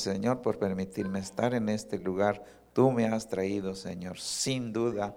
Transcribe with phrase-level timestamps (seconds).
[0.00, 2.44] Señor, por permitirme estar en este lugar.
[2.72, 5.16] Tú me has traído, Señor, sin duda.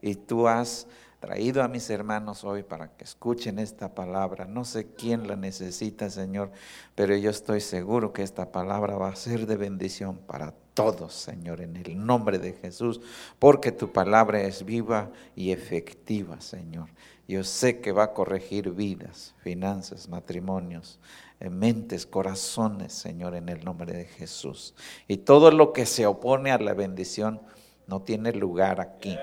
[0.00, 0.86] Y tú has
[1.20, 4.46] traído a mis hermanos hoy para que escuchen esta palabra.
[4.46, 6.50] No sé quién la necesita, Señor,
[6.94, 11.60] pero yo estoy seguro que esta palabra va a ser de bendición para todos, Señor,
[11.60, 13.02] en el nombre de Jesús,
[13.38, 16.88] porque tu palabra es viva y efectiva, Señor.
[17.28, 21.00] Yo sé que va a corregir vidas, finanzas, matrimonios,
[21.40, 24.74] mentes, corazones, Señor, en el nombre de Jesús.
[25.06, 27.40] Y todo lo que se opone a la bendición
[27.86, 29.16] no tiene lugar aquí,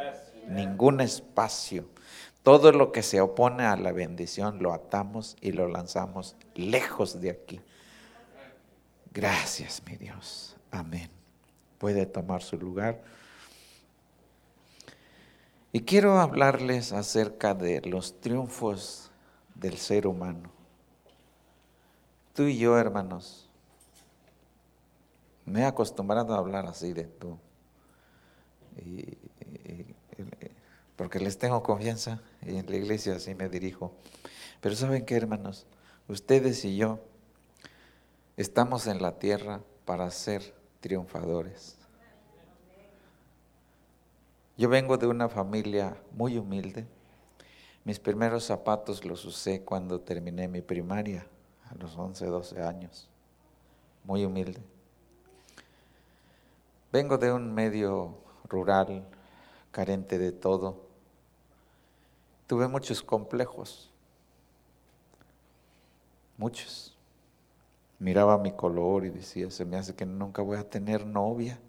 [0.48, 1.86] ningún espacio.
[2.44, 7.32] Todo lo que se opone a la bendición lo atamos y lo lanzamos lejos de
[7.32, 7.62] aquí.
[9.14, 10.56] Gracias, mi Dios.
[10.72, 11.10] Amén.
[11.78, 13.02] Puede tomar su lugar.
[15.72, 19.12] Y quiero hablarles acerca de los triunfos
[19.56, 20.53] del ser humano.
[22.34, 23.48] Tú y yo, hermanos,
[25.46, 27.38] me he acostumbrado a hablar así de tú.
[30.96, 33.94] porque les tengo confianza y en la iglesia así me dirijo.
[34.62, 35.68] Pero ¿saben qué, hermanos?
[36.08, 37.00] Ustedes y yo
[38.36, 41.78] estamos en la tierra para ser triunfadores.
[44.58, 46.88] Yo vengo de una familia muy humilde.
[47.84, 51.28] Mis primeros zapatos los usé cuando terminé mi primaria
[51.74, 53.10] a los 11, 12 años,
[54.04, 54.62] muy humilde.
[56.92, 58.16] Vengo de un medio
[58.48, 59.04] rural,
[59.72, 60.86] carente de todo.
[62.46, 63.92] Tuve muchos complejos,
[66.38, 66.96] muchos.
[67.98, 71.60] Miraba mi color y decía, se me hace que nunca voy a tener novia.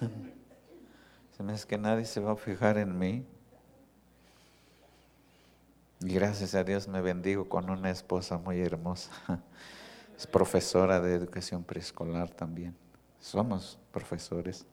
[1.36, 3.24] se me hace que nadie se va a fijar en mí.
[6.00, 9.10] Y gracias a Dios me bendigo con una esposa muy hermosa.
[10.16, 12.76] Es profesora de educación preescolar también.
[13.18, 14.64] Somos profesores.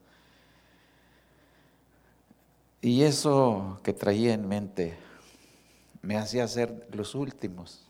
[2.80, 4.96] Y eso que traía en mente
[6.04, 7.88] me hacía ser los últimos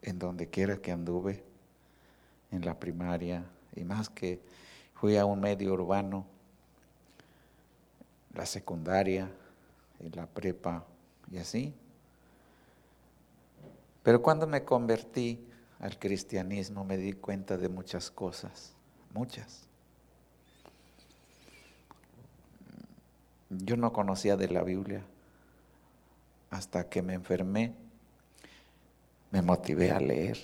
[0.00, 1.44] en donde quiera que anduve,
[2.50, 3.44] en la primaria,
[3.76, 4.40] y más que
[4.94, 6.24] fui a un medio urbano,
[8.34, 9.30] la secundaria,
[10.00, 10.84] y la prepa,
[11.30, 11.74] y así,
[14.02, 15.44] pero cuando me convertí
[15.80, 18.74] al cristianismo me di cuenta de muchas cosas,
[19.12, 19.68] muchas.
[23.50, 25.02] Yo no conocía de la Biblia
[26.50, 27.74] hasta que me enfermé,
[29.30, 30.38] me motivé a leer.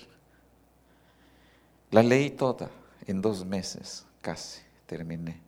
[1.90, 2.70] La leí toda
[3.06, 5.40] en dos meses, casi terminé.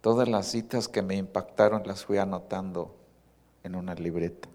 [0.00, 2.94] Todas las citas que me impactaron las fui anotando
[3.64, 4.48] en una libreta.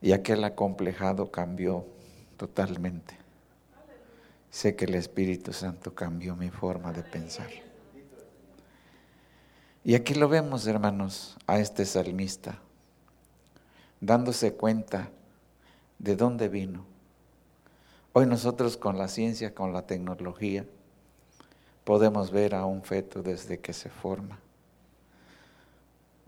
[0.00, 1.86] Y aquel acomplejado cambió
[2.36, 3.16] totalmente.
[4.50, 7.50] Sé que el Espíritu Santo cambió mi forma de pensar.
[9.84, 12.58] Y aquí lo vemos, hermanos, a este salmista,
[14.00, 15.10] dándose cuenta
[15.98, 16.84] de dónde vino.
[18.12, 20.66] Hoy nosotros con la ciencia, con la tecnología,
[21.84, 24.38] podemos ver a un feto desde que se forma.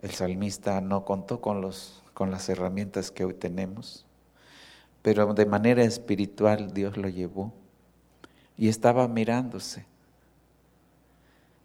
[0.01, 4.05] El salmista no contó con los con las herramientas que hoy tenemos,
[5.03, 7.53] pero de manera espiritual Dios lo llevó
[8.57, 9.87] y estaba mirándose.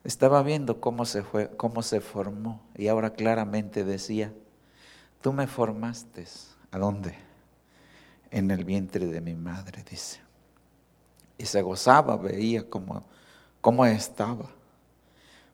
[0.03, 4.33] Estaba viendo cómo se fue, cómo se formó y ahora claramente decía,
[5.21, 6.25] tú me formaste,
[6.71, 7.15] ¿a dónde?
[8.31, 10.21] En el vientre de mi madre, dice.
[11.37, 13.03] Y se gozaba, veía cómo,
[13.61, 14.49] cómo estaba.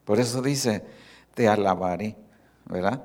[0.05, 0.83] Por eso dice,
[1.33, 2.15] te alabaré,
[2.65, 3.03] ¿verdad?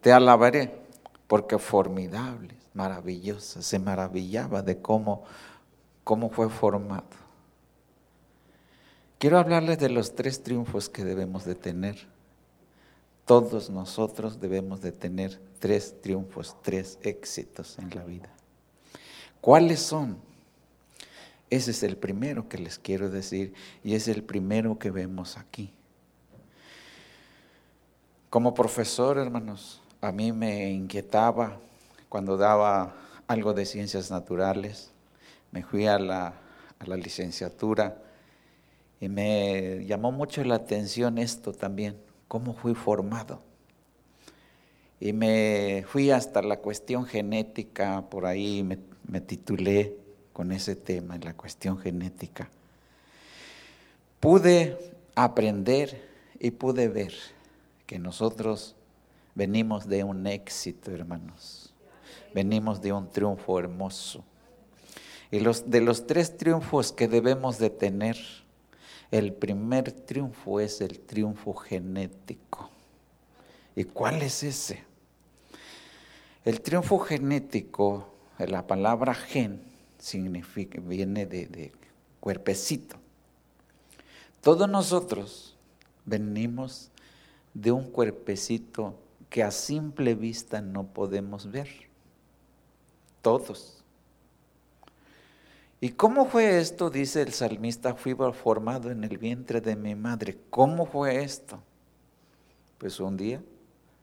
[0.00, 0.87] Te alabaré
[1.28, 5.22] porque formidable, maravillosa, se maravillaba de cómo,
[6.02, 7.28] cómo fue formado.
[9.18, 12.08] Quiero hablarles de los tres triunfos que debemos de tener.
[13.26, 18.30] Todos nosotros debemos de tener tres triunfos, tres éxitos en la vida.
[19.40, 20.18] ¿Cuáles son?
[21.50, 23.52] Ese es el primero que les quiero decir
[23.84, 25.72] y es el primero que vemos aquí.
[28.30, 31.58] Como profesor, hermanos, a mí me inquietaba
[32.08, 32.94] cuando daba
[33.26, 34.90] algo de ciencias naturales.
[35.50, 36.34] Me fui a la,
[36.86, 38.00] licenciatura
[39.00, 41.96] y me llamó mucho la atención esto también,
[42.28, 43.40] cómo fui formado.
[45.00, 49.96] Y me fui hasta la cuestión genética, por ahí me, me titulé
[50.32, 52.48] con ese tema, la cuestión genética.
[54.20, 54.76] Pude
[55.14, 56.04] aprender
[56.40, 57.12] y pude ver
[57.86, 58.76] que nosotros
[59.38, 61.72] Venimos de un éxito, hermanos.
[62.34, 64.24] Venimos de un triunfo hermoso.
[65.30, 68.16] Y los, de los tres triunfos que debemos de tener,
[69.12, 72.68] el primer triunfo es el triunfo genético.
[73.76, 74.82] ¿Y cuál es ese?
[76.44, 79.62] El triunfo genético, la palabra gen,
[79.98, 81.72] significa, viene de, de
[82.18, 82.96] cuerpecito.
[84.40, 85.56] Todos nosotros
[86.04, 86.90] venimos
[87.54, 88.96] de un cuerpecito
[89.30, 91.68] que a simple vista no podemos ver.
[93.22, 93.82] Todos.
[95.80, 96.90] ¿Y cómo fue esto?
[96.90, 100.38] Dice el salmista, fui formado en el vientre de mi madre.
[100.50, 101.62] ¿Cómo fue esto?
[102.78, 103.42] Pues un día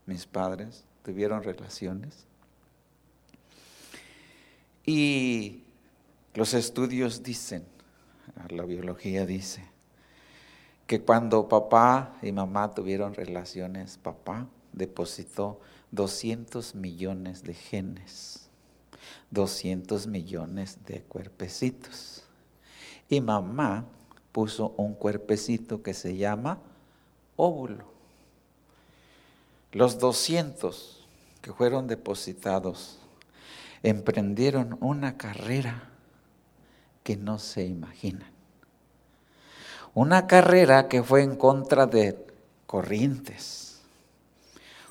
[0.06, 2.26] mis padres tuvieron relaciones
[4.84, 5.62] y
[6.34, 7.64] los estudios dicen,
[8.50, 9.64] la biología dice,
[10.86, 14.46] que cuando papá y mamá tuvieron relaciones, papá
[14.76, 18.48] depositó 200 millones de genes,
[19.32, 22.22] 200 millones de cuerpecitos.
[23.08, 23.86] Y mamá
[24.30, 26.60] puso un cuerpecito que se llama
[27.34, 27.84] óvulo.
[29.72, 31.04] Los 200
[31.42, 32.98] que fueron depositados
[33.82, 35.90] emprendieron una carrera
[37.02, 38.30] que no se imaginan.
[39.94, 42.26] Una carrera que fue en contra de
[42.66, 43.65] corrientes.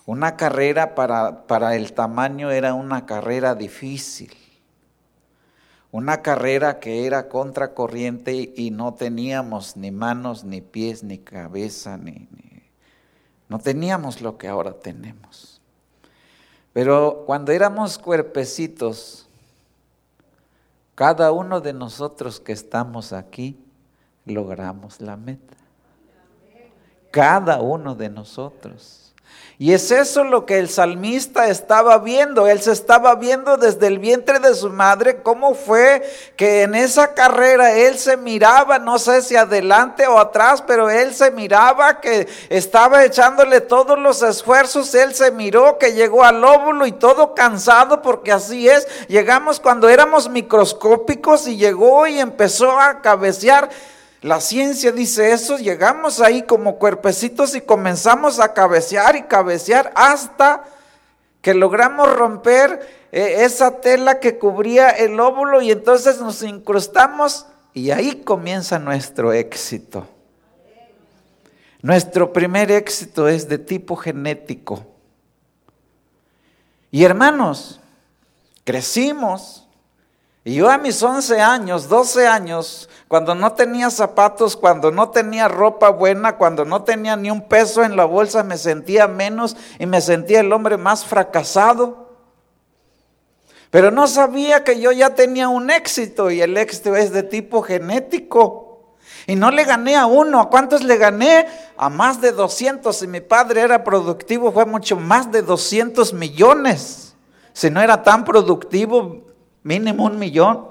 [0.05, 4.31] Una carrera para, para el tamaño era una carrera difícil.
[5.91, 12.27] Una carrera que era contracorriente y no teníamos ni manos, ni pies, ni cabeza, ni,
[13.47, 15.61] no teníamos lo que ahora tenemos.
[16.73, 19.27] Pero cuando éramos cuerpecitos,
[20.95, 23.57] cada uno de nosotros que estamos aquí,
[24.25, 25.55] logramos la meta.
[27.11, 29.04] Cada uno de nosotros.
[29.57, 32.45] Y es eso lo que el salmista estaba viendo.
[32.45, 36.03] Él se estaba viendo desde el vientre de su madre cómo fue
[36.35, 41.15] que en esa carrera él se miraba, no sé si adelante o atrás, pero él
[41.15, 44.93] se miraba que estaba echándole todos los esfuerzos.
[44.93, 48.85] Él se miró que llegó al óvulo y todo cansado porque así es.
[49.07, 53.69] Llegamos cuando éramos microscópicos y llegó y empezó a cabecear
[54.25, 60.63] la ciencia dice eso, llegamos ahí como cuerpecitos y comenzamos a cabecear y cabecear hasta
[61.43, 67.45] que logramos romper eh, esa tela que cubría el óvulo y entonces nos incrustamos
[67.75, 70.07] y ahí comienza nuestro éxito.
[71.83, 74.87] Nuestro primer éxito es de tipo genético.
[76.89, 77.79] Y hermanos,
[78.63, 79.64] crecimos.
[80.47, 85.47] Y yo a mis 11 años, 12 años, cuando no tenía zapatos, cuando no tenía
[85.47, 89.87] ropa buena, cuando no tenía ni un peso en la bolsa, me sentía menos y
[89.87, 92.11] me sentía el hombre más fracasado.
[93.71, 97.63] Pero no sabía que yo ya tenía un éxito y el éxito es de tipo
[97.63, 98.93] genético.
[99.25, 101.47] Y no le gané a uno, ¿a cuántos le gané?
[101.75, 102.95] A más de 200.
[102.95, 107.15] Si mi padre era productivo, fue mucho más de 200 millones.
[107.51, 109.24] Si no era tan productivo,
[109.65, 110.67] mínimo un millón.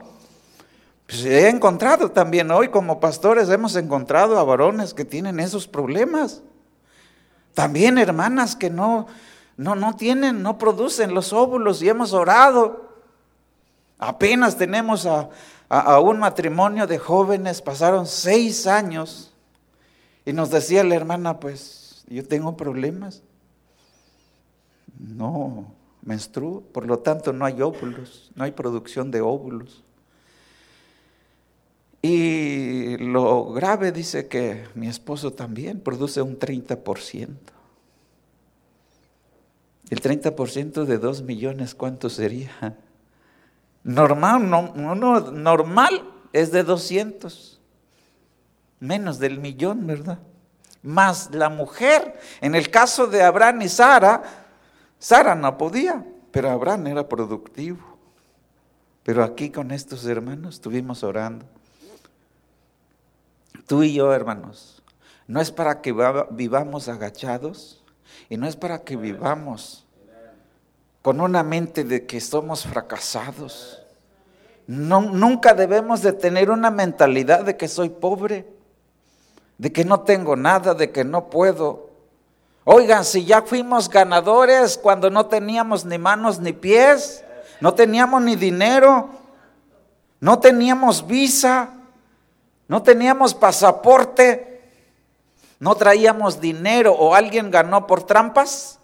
[1.07, 6.43] Pues he encontrado también hoy como pastores, hemos encontrado a varones que tienen esos problemas.
[7.53, 9.07] También hermanas que no,
[9.57, 12.89] no, no tienen, no producen los óvulos y hemos orado.
[13.99, 15.29] Apenas tenemos a,
[15.69, 19.35] a un matrimonio de jóvenes, pasaron seis años
[20.25, 23.23] y nos decía la hermana, pues yo tengo problemas.
[24.99, 25.74] No
[26.05, 29.83] menstruo, por lo tanto no hay óvulos, no hay producción de óvulos.
[32.03, 37.29] Y lo grave dice que mi esposo también produce un 30%.
[39.89, 42.77] El 30% de 2 millones, ¿cuánto sería?
[43.85, 47.61] Normal, no, no, normal es de 200.
[48.81, 50.19] Menos del millón, ¿verdad?
[50.83, 52.19] Más la mujer.
[52.43, 54.44] En el caso de Abraham y Sara,
[55.05, 57.77] Sara no podía, pero Abraham era productivo.
[59.03, 61.45] Pero aquí con estos hermanos estuvimos orando.
[63.67, 64.83] Tú y yo, hermanos,
[65.27, 65.95] no es para que
[66.31, 67.85] vivamos agachados
[68.31, 69.85] y no es para que vivamos
[71.03, 73.83] con una mente de que somos fracasados.
[74.67, 78.47] No, nunca debemos de tener una mentalidad de que soy pobre,
[79.59, 81.91] de que no tengo nada, de que no puedo.
[82.65, 87.23] Oigan, si ya fuimos ganadores cuando no teníamos ni manos ni pies,
[87.61, 89.11] no teníamos ni dinero,
[90.19, 91.69] no teníamos visa,
[92.67, 94.63] no teníamos pasaporte,
[95.61, 98.79] no traíamos dinero o alguien ganó por trampas.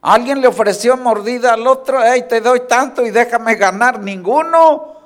[0.00, 4.00] Alguien le ofreció mordida al otro, hey, te doy tanto y déjame ganar.
[4.00, 4.97] Ninguno.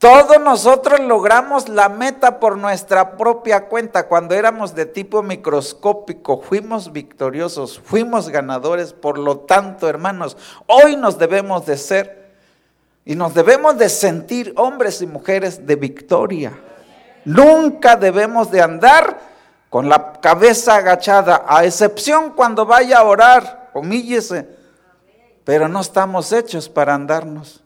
[0.00, 4.08] Todos nosotros logramos la meta por nuestra propia cuenta.
[4.08, 8.94] Cuando éramos de tipo microscópico, fuimos victoriosos, fuimos ganadores.
[8.94, 12.32] Por lo tanto, hermanos, hoy nos debemos de ser
[13.04, 16.58] y nos debemos de sentir hombres y mujeres de victoria.
[17.26, 19.20] Nunca debemos de andar
[19.68, 24.48] con la cabeza agachada, a excepción cuando vaya a orar, humíllese.
[25.44, 27.62] Pero no estamos hechos para andarnos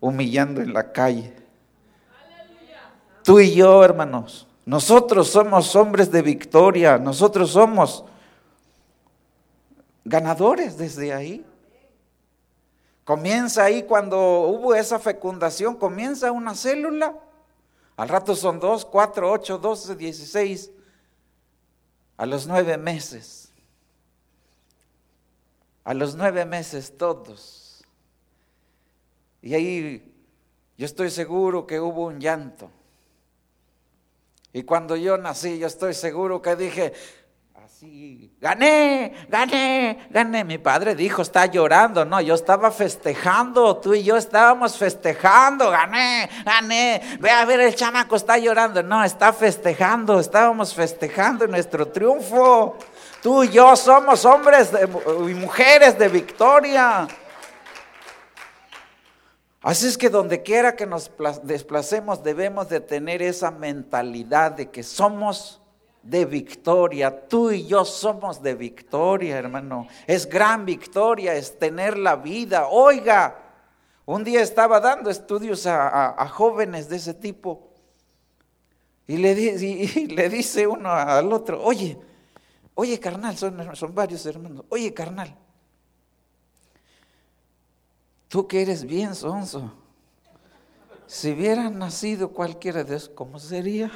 [0.00, 1.37] humillando en la calle.
[3.28, 8.02] Tú y yo, hermanos, nosotros somos hombres de victoria, nosotros somos
[10.02, 11.44] ganadores desde ahí.
[13.04, 17.18] Comienza ahí cuando hubo esa fecundación, comienza una célula.
[17.98, 20.70] Al rato son dos, cuatro, ocho, doce, dieciséis.
[22.16, 23.52] A los nueve meses.
[25.84, 27.84] A los nueve meses todos.
[29.42, 30.14] Y ahí
[30.78, 32.70] yo estoy seguro que hubo un llanto.
[34.52, 36.92] Y cuando yo nací, yo estoy seguro que dije,
[37.64, 40.42] así, gané, gané, gané.
[40.42, 42.04] Mi padre dijo, está llorando.
[42.04, 47.18] No, yo estaba festejando, tú y yo estábamos festejando, gané, gané.
[47.20, 48.82] Ve a ver, el chamaco está llorando.
[48.82, 52.78] No, está festejando, estábamos festejando nuestro triunfo.
[53.22, 54.70] Tú y yo somos hombres
[55.28, 57.06] y mujeres de victoria.
[59.68, 61.10] Así es que donde quiera que nos
[61.42, 65.60] desplacemos debemos de tener esa mentalidad de que somos
[66.02, 67.28] de victoria.
[67.28, 69.86] Tú y yo somos de victoria, hermano.
[70.06, 72.68] Es gran victoria, es tener la vida.
[72.68, 73.36] Oiga,
[74.06, 77.68] un día estaba dando estudios a, jóvenes de ese tipo
[79.06, 79.34] y le,
[80.30, 81.98] dice uno al otro, oye,
[82.74, 85.36] oye carnal, son, son varios hermanos, oye carnal.
[88.28, 89.72] Tú que eres bien sonso.
[91.06, 93.90] Si hubiera nacido cualquiera de esos, ¿cómo sería?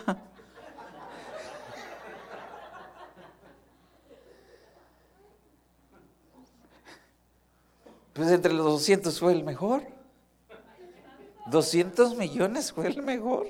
[8.14, 9.82] Pues entre los 200 fue el mejor.
[11.50, 13.48] 200 millones fue el mejor.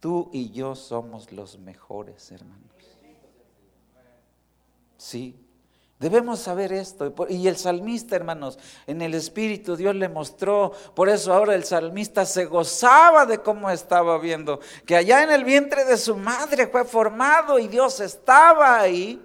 [0.00, 2.70] Tú y yo somos los mejores, hermanos.
[4.98, 5.43] Sí.
[5.98, 7.14] Debemos saber esto.
[7.28, 10.72] Y el salmista, hermanos, en el Espíritu Dios le mostró.
[10.94, 14.60] Por eso ahora el salmista se gozaba de cómo estaba viendo.
[14.86, 19.22] Que allá en el vientre de su madre fue formado y Dios estaba ahí.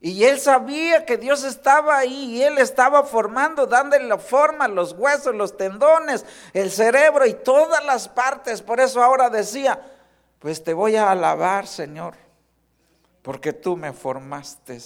[0.00, 4.92] Y él sabía que Dios estaba ahí y él estaba formando, dándole la forma, los
[4.92, 8.62] huesos, los tendones, el cerebro y todas las partes.
[8.62, 9.82] Por eso ahora decía,
[10.38, 12.14] pues te voy a alabar, Señor,
[13.22, 14.78] porque tú me formaste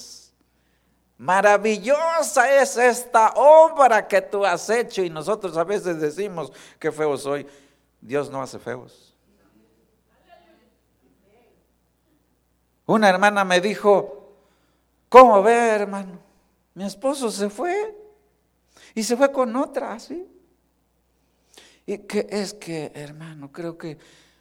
[1.22, 7.16] Maravillosa es esta obra que tú has hecho y nosotros a veces decimos que feo
[7.16, 7.46] soy.
[8.00, 9.14] Dios no hace feos.
[12.86, 14.34] Una hermana me dijo,
[15.08, 16.18] ¿cómo ve hermano?
[16.74, 17.96] Mi esposo se fue
[18.92, 20.26] y se fue con otra, ¿sí?
[21.86, 23.96] Y que es que, hermano, creo que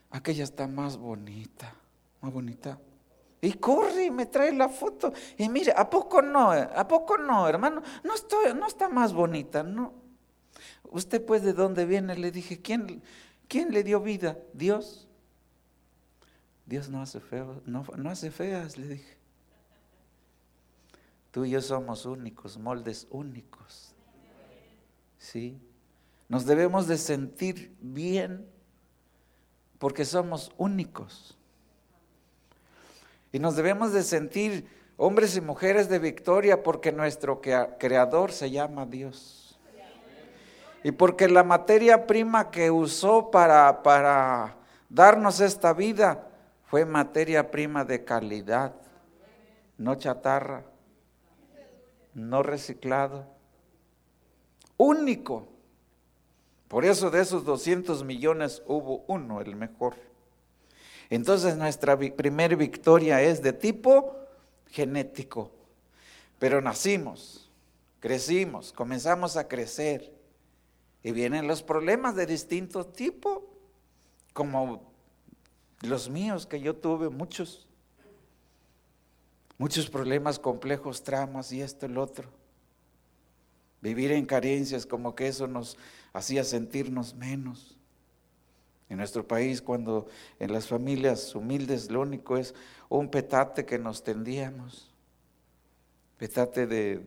[0.10, 1.76] aquella está más bonita,
[2.22, 2.80] más bonita.
[3.42, 5.12] Y corre y me trae la foto.
[5.38, 6.52] Y mire, ¿a poco no?
[6.52, 7.82] ¿A poco no, hermano?
[8.04, 9.94] No, estoy, no está más bonita, no.
[10.84, 12.16] ¿Usted pues de dónde viene?
[12.16, 13.02] Le dije, ¿quién,
[13.48, 14.38] quién le dio vida?
[14.54, 15.08] Dios.
[16.68, 19.18] Dios no hace feo, no, no hace feas, le dije.
[21.32, 23.96] Tú y yo somos únicos, moldes únicos.
[25.18, 25.60] ¿Sí?
[26.30, 28.48] Nos debemos de sentir bien
[29.80, 31.38] porque somos únicos.
[33.32, 38.86] Y nos debemos de sentir hombres y mujeres de victoria porque nuestro creador se llama
[38.86, 39.60] Dios.
[40.84, 44.58] Y porque la materia prima que usó para, para
[44.90, 46.28] darnos esta vida
[46.66, 48.74] fue materia prima de calidad,
[49.78, 50.64] no chatarra,
[52.14, 53.26] no reciclado,
[54.78, 55.48] único.
[56.68, 59.96] Por eso de esos 200 millones hubo uno, el mejor.
[61.12, 64.16] Entonces nuestra primera victoria es de tipo
[64.70, 65.52] genético.
[66.40, 67.52] Pero nacimos,
[68.00, 70.10] crecimos, comenzamos a crecer.
[71.04, 73.46] Y vienen los problemas de distinto tipo,
[74.32, 74.90] como
[75.82, 77.68] los míos que yo tuve, muchos.
[79.58, 82.30] Muchos problemas complejos, tramas y esto, el otro.
[83.82, 85.78] Vivir en carencias, como que eso nos
[86.14, 87.78] hacía sentirnos menos.
[88.92, 90.08] En nuestro país, cuando
[90.38, 92.54] en las familias humildes lo único es
[92.90, 94.94] un petate que nos tendíamos,
[96.18, 97.02] petate de,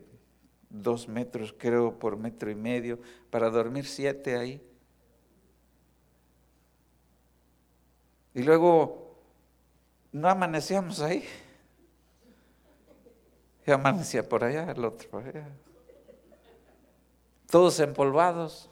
[0.70, 2.98] dos metros, creo, por metro y medio,
[3.28, 4.60] para dormir siete ahí.
[8.32, 9.18] Y luego
[10.10, 11.22] no amanecíamos ahí.
[13.66, 15.48] Y amanecía por allá, el otro por allá.
[17.50, 18.70] Todos empolvados.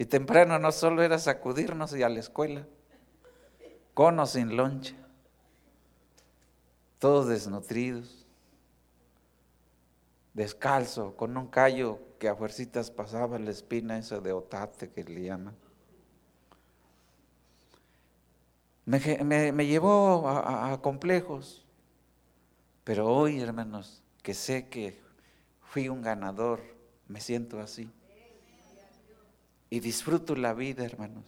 [0.00, 2.66] Y temprano no solo era sacudirnos y a la escuela,
[3.92, 4.96] con o sin loncha,
[6.98, 8.26] todos desnutridos,
[10.32, 15.24] descalzo, con un callo que a fuercitas pasaba la espina esa de otate que le
[15.24, 15.54] llaman.
[18.86, 21.66] Me, llevó a complejos,
[22.84, 24.98] pero hoy, hermanos, que sé que
[25.60, 26.62] fui un ganador,
[27.06, 27.92] me siento así.
[29.70, 31.24] Y disfruto la vida, hermanos.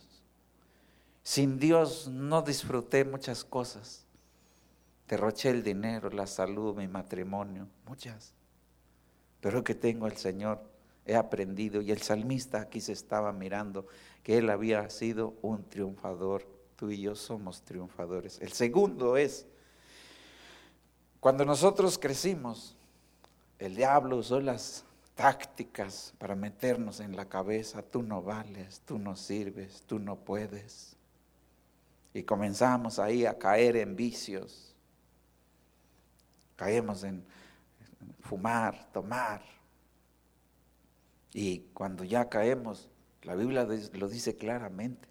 [1.22, 4.04] Sin Dios no disfruté muchas cosas.
[5.08, 8.34] Derroché el dinero, la salud, mi matrimonio, muchas.
[9.40, 10.60] Pero que tengo el Señor,
[11.06, 11.80] he aprendido.
[11.80, 13.86] Y el salmista aquí se estaba mirando
[14.24, 16.44] que él había sido un triunfador.
[16.74, 18.40] Tú y yo somos triunfadores.
[18.40, 19.46] El segundo es,
[21.20, 22.74] cuando nosotros crecimos,
[23.60, 24.84] el diablo usó las
[25.22, 30.96] tácticas para meternos en la cabeza, tú no vales, tú no sirves, tú no puedes.
[32.12, 34.74] Y comenzamos ahí a caer en vicios.
[36.56, 37.24] Caemos en
[38.18, 39.42] fumar, tomar.
[41.32, 42.88] Y cuando ya caemos,
[43.22, 45.08] la Biblia lo dice claramente,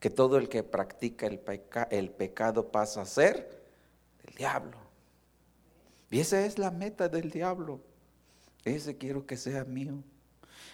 [0.00, 1.40] que todo el que practica el,
[1.90, 3.62] el pecado pasa a ser
[4.26, 4.76] el diablo.
[6.10, 7.89] Y esa es la meta del diablo
[8.64, 10.02] ese quiero que sea mío.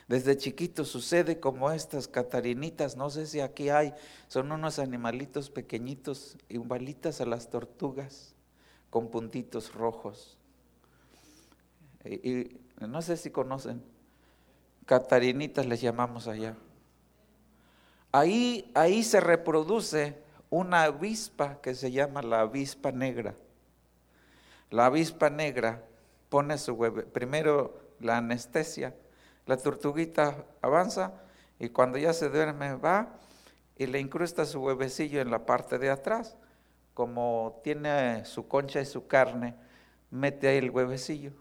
[0.08, 3.92] Desde chiquito sucede como estas catarinitas, no sé si aquí hay,
[4.28, 8.34] son unos animalitos pequeñitos, igualitas a las tortugas,
[8.90, 10.38] con puntitos rojos.
[12.04, 13.82] Y, no sé si conocen,
[14.84, 16.56] catarinitas les llamamos allá.
[18.12, 23.34] Ahí, ahí se reproduce una avispa que se llama la avispa negra.
[24.70, 25.84] La avispa negra
[26.28, 28.94] pone su huevo, primero la anestesia,
[29.46, 31.12] la tortuguita avanza
[31.58, 33.18] y cuando ya se duerme va
[33.76, 36.36] y le incrusta su huevecillo en la parte de atrás,
[36.94, 39.54] como tiene su concha y su carne,
[40.10, 41.32] mete ahí el huevecillo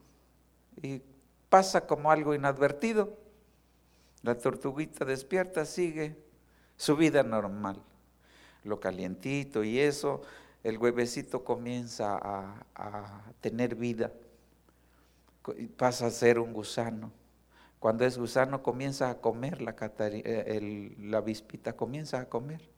[0.81, 1.01] y
[1.49, 3.17] pasa como algo inadvertido.
[4.21, 6.17] La tortuguita despierta, sigue
[6.77, 7.81] su vida normal,
[8.63, 10.21] lo calientito y eso,
[10.63, 14.11] el huevecito comienza a, a tener vida
[15.77, 17.11] pasa a ser un gusano.
[17.79, 22.69] Cuando es gusano comienza a comer la, eh, la vispita, comienza a comer.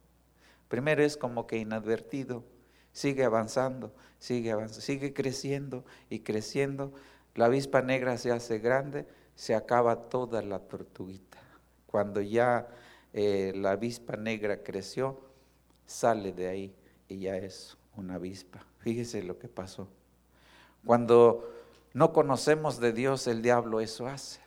[0.67, 2.43] Primero es como que inadvertido,
[2.91, 6.93] sigue avanzando, sigue avanzando, sigue creciendo y creciendo.
[7.36, 11.38] La avispa negra se hace grande, se acaba toda la tortuguita.
[11.86, 12.67] Cuando ya
[13.13, 15.21] eh, la avispa negra creció,
[15.86, 16.75] sale de ahí
[17.08, 18.65] y ya es una avispa.
[18.80, 19.88] Fíjese lo que pasó.
[20.86, 21.57] Cuando
[21.98, 24.40] no conocemos de Dios, el diablo eso hace.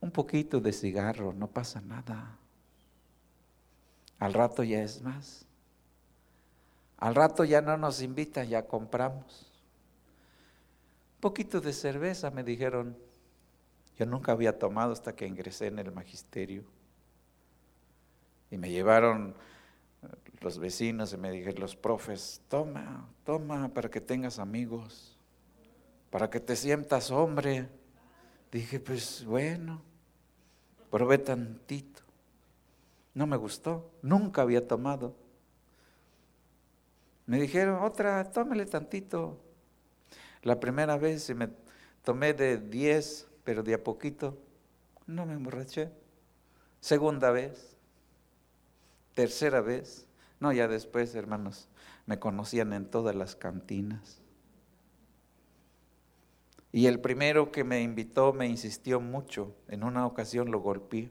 [0.00, 2.38] Un poquito de cigarro, no pasa nada.
[4.20, 5.46] Al rato ya es más.
[6.98, 9.52] Al rato ya no nos invitan, ya compramos.
[11.16, 12.96] Un poquito de cerveza, me dijeron.
[13.98, 16.62] Yo nunca había tomado hasta que ingresé en el magisterio.
[18.48, 19.34] Y me llevaron
[20.40, 25.16] los vecinos y me dijeron, los profes, toma, toma para que tengas amigos,
[26.10, 27.68] para que te sientas hombre.
[28.52, 29.82] Dije, pues bueno,
[30.90, 32.02] probé tantito.
[33.14, 35.16] No me gustó, nunca había tomado.
[37.26, 39.40] Me dijeron, otra, tómale tantito.
[40.42, 41.50] La primera vez me
[42.04, 44.38] tomé de 10, pero de a poquito,
[45.06, 45.90] no me emborraché.
[46.80, 47.75] Segunda vez,
[49.16, 50.06] tercera vez,
[50.38, 51.68] no, ya después, hermanos,
[52.04, 54.20] me conocían en todas las cantinas.
[56.70, 59.56] Y el primero que me invitó me insistió mucho.
[59.68, 61.10] En una ocasión lo golpeé.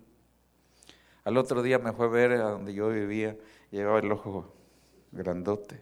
[1.24, 3.36] Al otro día me fue a ver a donde yo vivía.
[3.72, 4.54] Llevaba el ojo
[5.12, 5.82] grandote.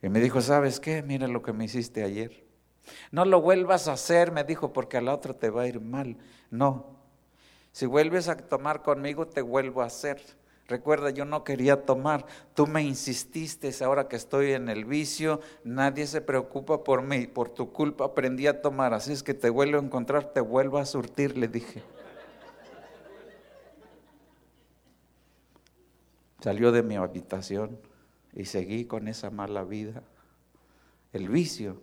[0.00, 1.02] Y me dijo, ¿sabes qué?
[1.02, 2.46] Mira lo que me hiciste ayer.
[3.10, 6.16] No lo vuelvas a hacer, me dijo, porque al otro te va a ir mal.
[6.50, 6.96] No.
[7.72, 10.22] Si vuelves a tomar conmigo, te vuelvo a hacer.
[10.66, 12.24] Recuerda, yo no quería tomar,
[12.54, 17.50] tú me insististe, ahora que estoy en el vicio, nadie se preocupa por mí, por
[17.50, 20.86] tu culpa aprendí a tomar, así es que te vuelvo a encontrar, te vuelvo a
[20.86, 21.82] surtir, le dije.
[26.40, 27.78] Salió de mi habitación
[28.34, 30.02] y seguí con esa mala vida.
[31.12, 31.80] el vicio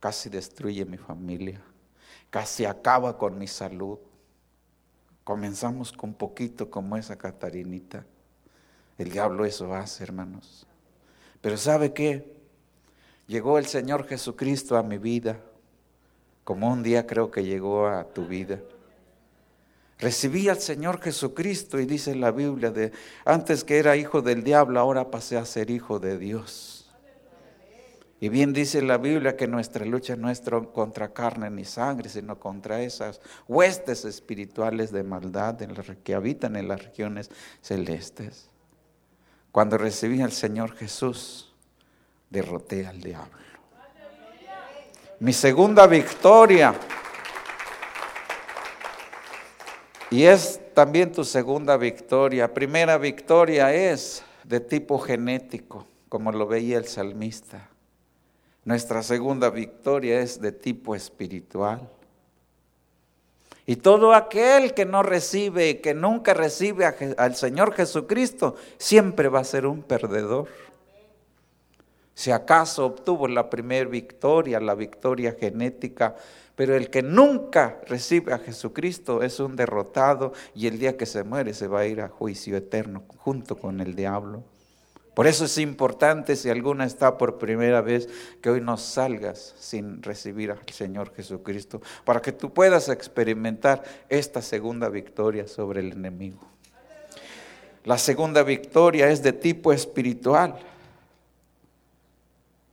[0.00, 1.60] casi destruye mi familia,
[2.30, 3.98] casi acaba con mi salud.
[5.30, 8.04] Comenzamos con poquito como esa Catarinita.
[8.98, 10.66] El diablo eso hace, hermanos.
[11.40, 12.34] Pero ¿sabe qué?
[13.28, 15.38] Llegó el Señor Jesucristo a mi vida,
[16.42, 18.58] como un día creo que llegó a tu vida.
[20.00, 22.90] Recibí al Señor Jesucristo y dice la Biblia de
[23.24, 26.79] antes que era hijo del diablo, ahora pasé a ser hijo de Dios.
[28.22, 30.42] Y bien dice la Biblia que nuestra lucha no es
[30.74, 35.56] contra carne ni sangre, sino contra esas huestes espirituales de maldad
[36.04, 37.30] que habitan en las regiones
[37.62, 38.50] celestes.
[39.50, 41.54] Cuando recibí al Señor Jesús,
[42.28, 43.38] derroté al diablo.
[45.18, 46.74] Mi segunda victoria.
[50.10, 52.52] Y es también tu segunda victoria.
[52.52, 57.70] Primera victoria es de tipo genético, como lo veía el salmista.
[58.64, 61.88] Nuestra segunda victoria es de tipo espiritual.
[63.66, 69.44] Y todo aquel que no recibe, que nunca recibe al Señor Jesucristo, siempre va a
[69.44, 70.48] ser un perdedor.
[72.14, 76.16] Si acaso obtuvo la primera victoria, la victoria genética,
[76.54, 81.24] pero el que nunca recibe a Jesucristo es un derrotado y el día que se
[81.24, 84.42] muere se va a ir a juicio eterno junto con el diablo.
[85.20, 88.08] Por eso es importante, si alguna está por primera vez,
[88.40, 94.40] que hoy no salgas sin recibir al Señor Jesucristo, para que tú puedas experimentar esta
[94.40, 96.40] segunda victoria sobre el enemigo.
[97.84, 100.58] La segunda victoria es de tipo espiritual.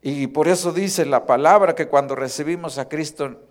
[0.02, 3.42] Y por eso dice la palabra que cuando recibimos a Cristo,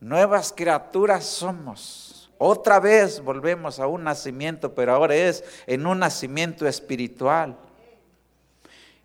[0.00, 2.28] nuevas criaturas somos.
[2.38, 7.56] Otra vez volvemos a un nacimiento, pero ahora es en un nacimiento espiritual.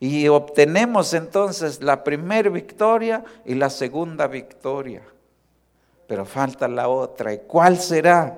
[0.02, 5.04] Y obtenemos entonces la primera victoria y la segunda victoria.
[6.08, 7.32] Pero falta la otra.
[7.32, 8.36] ¿Y cuál será?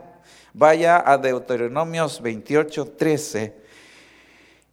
[0.54, 3.54] Vaya a Deuteronomios 28, 13.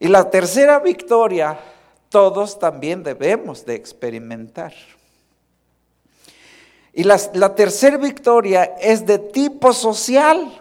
[0.00, 1.60] Y la tercera victoria
[2.08, 4.74] todos también debemos de experimentar.
[6.92, 10.59] Y la, la tercera victoria es de tipo social.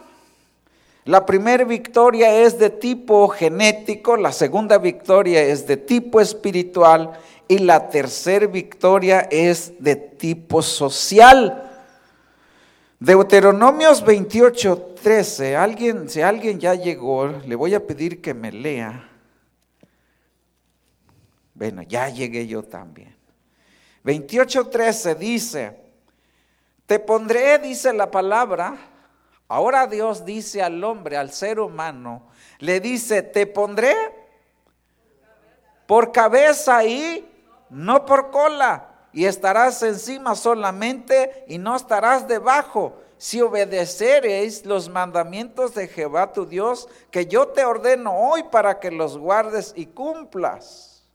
[1.06, 7.14] La primera victoria es de tipo genético, la segunda victoria es de tipo espiritual
[7.48, 11.66] y la tercera victoria es de tipo social.
[13.00, 15.56] Deuteronomios 28, 13.
[15.56, 19.10] Alguien, si alguien ya llegó, le voy a pedir que me lea.
[21.54, 23.16] Bueno, ya llegué yo también.
[24.04, 25.78] 28, 13 dice,
[26.86, 28.78] te pondré, dice la palabra,
[29.50, 32.22] Ahora Dios dice al hombre, al ser humano,
[32.60, 33.96] le dice, te pondré
[35.88, 37.28] por cabeza y
[37.72, 45.74] no por cola, y estarás encima solamente y no estarás debajo, si obedeceréis los mandamientos
[45.74, 51.10] de Jehová tu Dios, que yo te ordeno hoy para que los guardes y cumplas.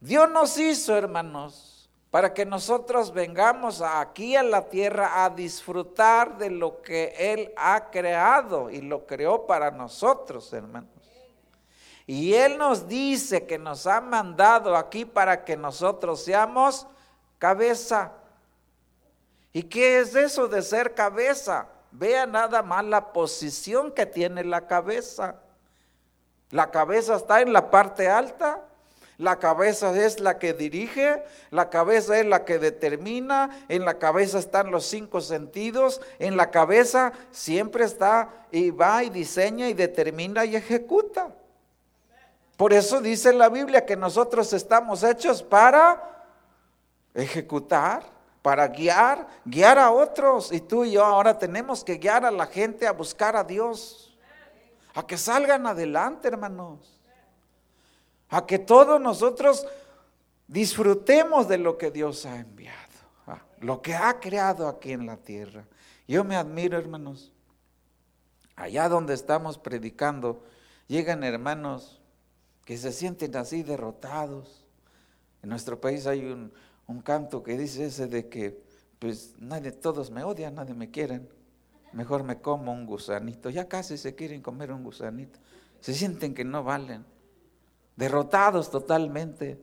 [0.00, 1.69] Dios nos hizo, hermanos,
[2.10, 7.90] para que nosotros vengamos aquí a la tierra a disfrutar de lo que Él ha
[7.90, 10.90] creado y lo creó para nosotros, hermanos.
[12.06, 16.88] Y Él nos dice que nos ha mandado aquí para que nosotros seamos
[17.38, 18.12] cabeza.
[19.52, 21.68] ¿Y qué es eso de ser cabeza?
[21.92, 25.36] Vea nada más la posición que tiene la cabeza.
[26.50, 28.64] La cabeza está en la parte alta
[29.20, 34.38] la cabeza es la que dirige, la cabeza es la que determina, en la cabeza
[34.38, 40.46] están los cinco sentidos, en la cabeza siempre está y va y diseña y determina
[40.46, 41.28] y ejecuta.
[42.56, 46.02] Por eso dice la Biblia que nosotros estamos hechos para
[47.12, 48.02] ejecutar,
[48.40, 50.50] para guiar, guiar a otros.
[50.50, 54.16] Y tú y yo ahora tenemos que guiar a la gente a buscar a Dios,
[54.94, 56.99] a que salgan adelante, hermanos
[58.30, 59.66] a que todos nosotros
[60.46, 62.76] disfrutemos de lo que Dios ha enviado,
[63.58, 65.66] lo que ha creado aquí en la tierra.
[66.06, 67.32] Yo me admiro, hermanos,
[68.56, 70.44] allá donde estamos predicando,
[70.86, 72.00] llegan hermanos
[72.64, 74.64] que se sienten así derrotados.
[75.42, 76.52] En nuestro país hay un,
[77.02, 78.60] canto que dice ese de que
[78.98, 81.28] pues nadie, todos me odian, nadie me quieren.
[81.92, 83.50] Mejor me como un gusanito.
[83.50, 85.38] Ya casi se quieren comer un gusanito.
[85.80, 87.04] Se sienten que no valen
[88.00, 89.60] derrotados totalmente.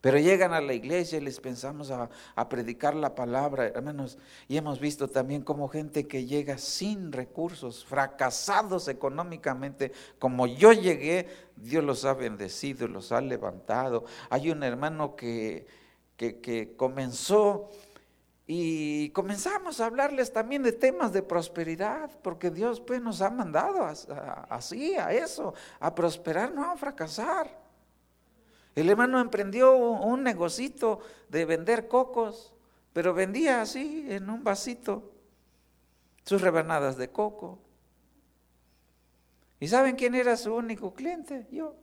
[0.00, 4.56] Pero llegan a la iglesia y les pensamos a, a, predicar la palabra, hermanos, y
[4.56, 11.84] hemos visto también como gente que llega sin recursos, fracasados económicamente, como yo llegué, Dios
[11.84, 14.04] los ha bendecido, los ha levantado.
[14.30, 15.66] Hay un hermano que,
[16.16, 17.70] que, que comenzó
[18.54, 23.86] y comenzamos a hablarles también de temas de prosperidad, porque Dios pues nos ha mandado
[24.50, 27.48] así, a eso, a prosperar, no a fracasar.
[28.74, 32.52] El hermano emprendió un negocito de vender cocos,
[32.92, 35.14] pero vendía así en un vasito
[36.22, 37.58] sus rebanadas de coco.
[39.60, 41.46] ¿Y saben quién era su único cliente?
[41.50, 41.74] Yo.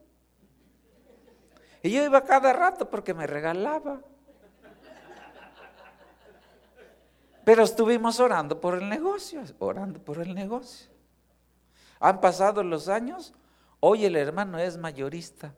[1.81, 4.03] Y yo iba cada rato porque me regalaba.
[7.43, 10.89] Pero estuvimos orando por el negocio, orando por el negocio.
[11.99, 13.33] Han pasado los años,
[13.79, 15.53] hoy el hermano es mayorista.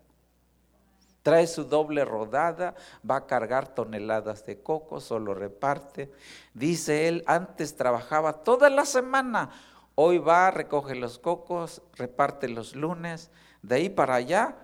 [1.23, 2.73] Trae su doble rodada,
[3.07, 6.11] va a cargar toneladas de coco, solo reparte.
[6.53, 9.51] Dice él, antes trabajaba toda la semana,
[9.93, 13.29] hoy va, recoge los cocos, reparte los lunes,
[13.61, 14.55] de ahí para allá,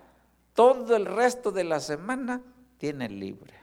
[0.53, 2.41] todo el resto de la semana
[2.79, 3.56] tiene libre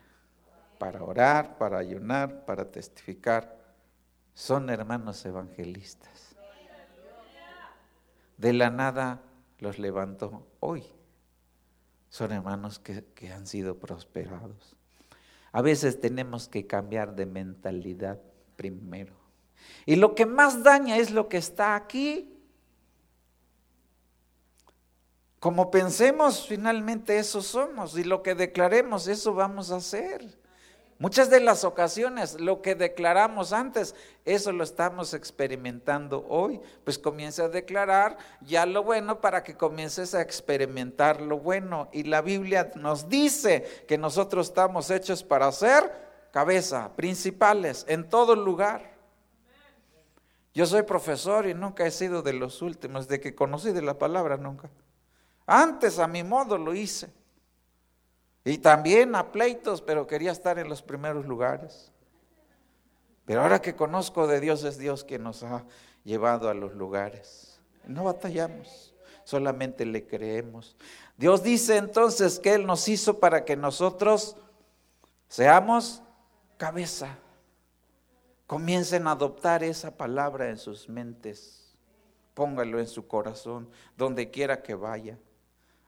[0.84, 3.56] para orar, para ayunar, para testificar.
[4.34, 6.36] Son hermanos evangelistas.
[8.36, 9.22] De la nada
[9.60, 10.84] los levantó hoy
[12.10, 14.76] son hermanos que, han sido prosperados.
[15.52, 18.20] A veces tenemos que cambiar de mentalidad
[18.54, 19.14] primero.
[19.86, 22.38] Y lo que más daña es lo que está aquí.
[25.40, 30.43] Como pensemos, finalmente eso somos y lo que declaremos, eso vamos a hacer.
[31.04, 36.62] Muchas de las ocasiones lo que declaramos antes, eso lo estamos experimentando hoy.
[36.82, 41.90] Pues comienza a declarar ya lo bueno para que comiences a experimentar lo bueno.
[41.92, 45.92] Y la Biblia nos dice que nosotros estamos hechos para ser
[46.32, 48.96] cabeza, principales, en todo lugar.
[50.54, 53.98] Yo soy profesor y nunca he sido de los últimos, de que conocí de la
[53.98, 54.70] palabra nunca.
[55.44, 57.12] Antes a mi modo lo hice.
[58.44, 61.90] Y también a pleitos, pero quería estar en los primeros lugares.
[63.24, 65.64] Pero ahora que conozco de Dios, es Dios quien nos ha
[66.04, 67.58] llevado a los lugares.
[67.86, 70.76] No batallamos, solamente le creemos.
[71.16, 74.36] Dios dice entonces que Él nos hizo para que nosotros
[75.28, 76.02] seamos
[76.58, 77.18] cabeza.
[78.46, 81.74] Comiencen a adoptar esa palabra en sus mentes.
[82.34, 85.18] Póngalo en su corazón, donde quiera que vaya.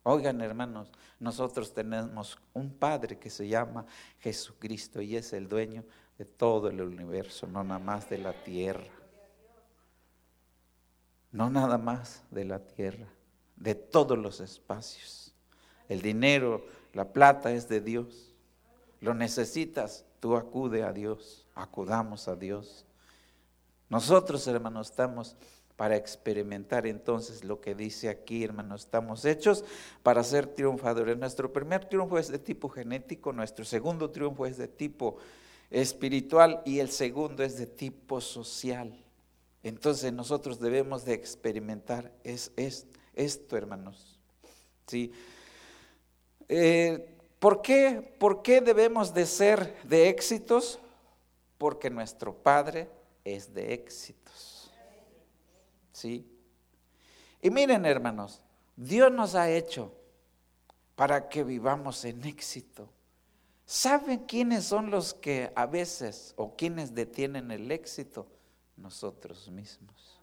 [0.09, 3.87] Oigan hermanos, nosotros tenemos un Padre que se llama
[4.21, 5.83] Jesucristo y es el dueño
[6.17, 8.87] de todo el universo, no nada más de la tierra.
[11.33, 13.09] No nada más de la tierra,
[13.57, 15.35] de todos los espacios.
[15.89, 18.33] El dinero, la plata es de Dios.
[19.01, 22.87] Lo necesitas, tú acude a Dios, acudamos a Dios.
[23.89, 25.37] Nosotros, hermanos, estamos
[25.77, 28.85] para experimentar entonces lo que dice aquí, hermanos.
[28.85, 29.65] Estamos hechos
[30.03, 31.19] para ser triunfadores.
[31.19, 35.19] Nuestro primer triunfo es de tipo genético, nuestro segundo triunfo es de tipo
[35.71, 38.93] espiritual y el segundo es de tipo social.
[39.63, 42.53] Entonces nosotros debemos de experimentar es,
[43.15, 44.19] esto, hermanos.
[44.87, 45.13] ¿Sí?
[46.49, 50.79] Eh, ¿por, qué, ¿Por qué debemos de ser de éxitos?
[51.59, 52.89] Porque nuestro Padre
[53.25, 54.56] es de éxitos.
[55.97, 56.31] ¿Sí?
[57.41, 58.43] Y miren, hermanos,
[58.77, 59.95] Dios nos ha hecho
[60.95, 62.91] para que vivamos en éxito.
[63.65, 68.27] ¿Saben quiénes son los que a veces o quienes detienen el éxito?
[68.77, 70.21] Nosotros mismos.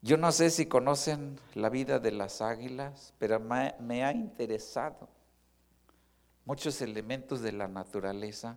[0.00, 5.06] Yo no sé si conocen la vida de las águilas, pero me, me ha interesado
[6.46, 8.56] muchos elementos de la naturaleza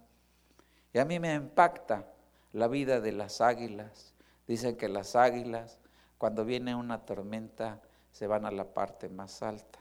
[0.93, 2.07] y a mí me impacta
[2.53, 4.13] la vida de las águilas
[4.49, 5.77] Dicen que las águilas,
[6.17, 9.77] cuando viene una tormenta, se van a la parte más alta.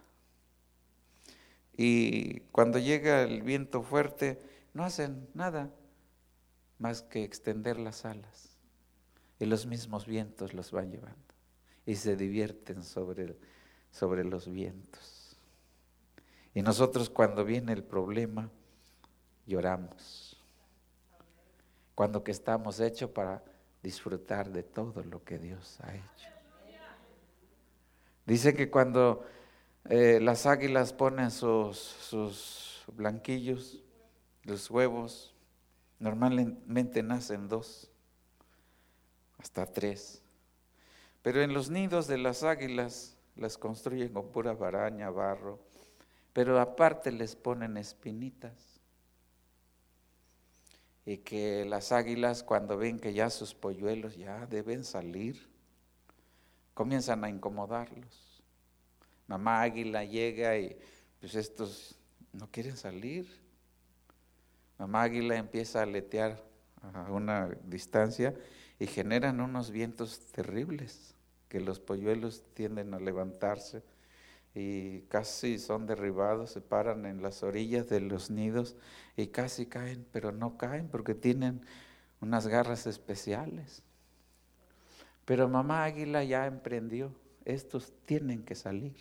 [1.75, 4.39] Y cuando llega el viento fuerte,
[4.75, 5.71] no hacen nada
[6.79, 8.59] más que extender las alas.
[9.41, 11.17] Y los mismos vientos los van llevando.
[11.87, 13.39] Y se divierten sobre,
[13.91, 15.39] sobre los vientos.
[16.53, 18.51] Y nosotros cuando viene el problema,
[19.47, 20.39] lloramos.
[21.95, 23.43] Cuando que estamos hechos para
[23.83, 26.29] disfrutar de todo lo que Dios ha hecho.
[28.27, 29.25] Dice que cuando
[29.89, 33.83] eh, las águilas ponen sus, sus blanquillos,
[34.43, 35.35] los huevos,
[35.99, 37.91] normalmente nacen dos,
[39.39, 40.23] hasta tres.
[41.23, 45.59] Pero en los nidos de las águilas las construyen con pura baraña, barro.
[46.33, 48.68] pero aparte les ponen espinitas.
[51.09, 55.49] Y que las águilas cuando ven que ya sus polluelos ya deben salir,
[56.75, 58.43] comienzan a incomodarlos.
[59.27, 60.77] Mamá águila llega y
[61.19, 61.97] pues estos
[62.35, 63.27] no quieren salir.
[64.77, 66.45] Mamá águila empieza a aletear
[66.83, 68.35] a una distancia
[68.79, 71.15] y generan unos vientos terribles
[71.49, 73.83] que los polluelos tienden a levantarse
[74.59, 78.77] y casi son derribados, se paran en las orillas de los nidos
[79.17, 81.63] y casi caen, pero no caen porque tienen
[82.21, 83.83] unas garras especiales.
[85.25, 88.97] Pero mamá águila ya emprendió, estos tienen que salir.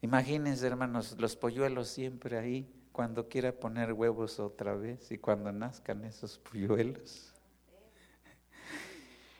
[0.00, 6.04] Imagínense, hermanos, los polluelos siempre ahí, cuando quiera poner huevos otra vez y cuando nazcan
[6.04, 7.33] esos polluelos.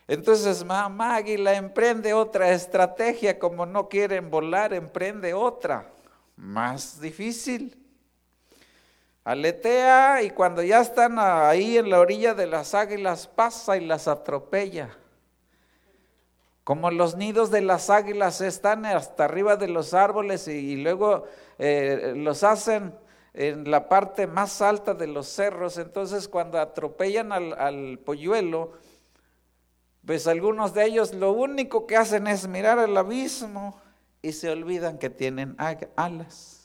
[0.07, 5.91] Entonces mamá águila emprende otra estrategia, como no quieren volar, emprende otra,
[6.37, 7.81] más difícil.
[9.25, 14.07] Aletea y cuando ya están ahí en la orilla de las águilas pasa y las
[14.07, 14.91] atropella.
[16.63, 21.25] Como los nidos de las águilas están hasta arriba de los árboles y, luego
[21.59, 22.95] eh, los hacen
[23.33, 28.73] en la parte más alta de los cerros, entonces cuando atropellan al polluelo,
[30.07, 33.81] pues algunos de ellos lo único que hacen es mirar al abismo
[34.21, 35.57] y se olvidan que tienen
[35.97, 36.65] alas.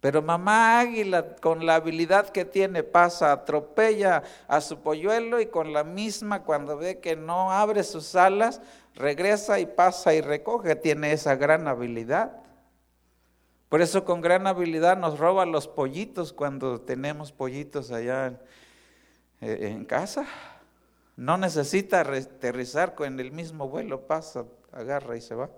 [0.00, 5.72] Pero mamá águila, con la habilidad que tiene, pasa, atropella a su polluelo y con
[5.72, 8.60] la misma, cuando ve que no abre sus alas,
[8.94, 10.76] regresa y pasa y recoge.
[10.76, 12.30] Tiene esa gran habilidad.
[13.68, 18.38] Por eso con gran habilidad nos roba los pollitos cuando tenemos pollitos allá en,
[19.40, 20.26] en casa.
[21.18, 25.50] No necesita aterrizar con el mismo vuelo, pasa, agarra y se va.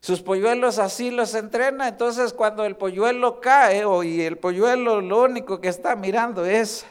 [0.00, 5.22] Sus polluelos así los entrena, entonces cuando el polluelo cae o y el polluelo lo
[5.22, 6.84] único que está mirando es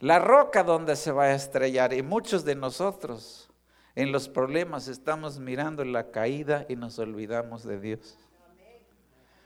[0.00, 1.92] la roca donde se va a estrellar.
[1.92, 3.50] Y muchos de nosotros
[3.94, 8.16] en los problemas estamos mirando la caída y nos olvidamos de Dios.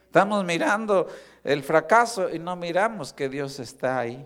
[0.05, 1.07] Estamos mirando
[1.43, 4.25] el fracaso y no miramos que Dios está ahí.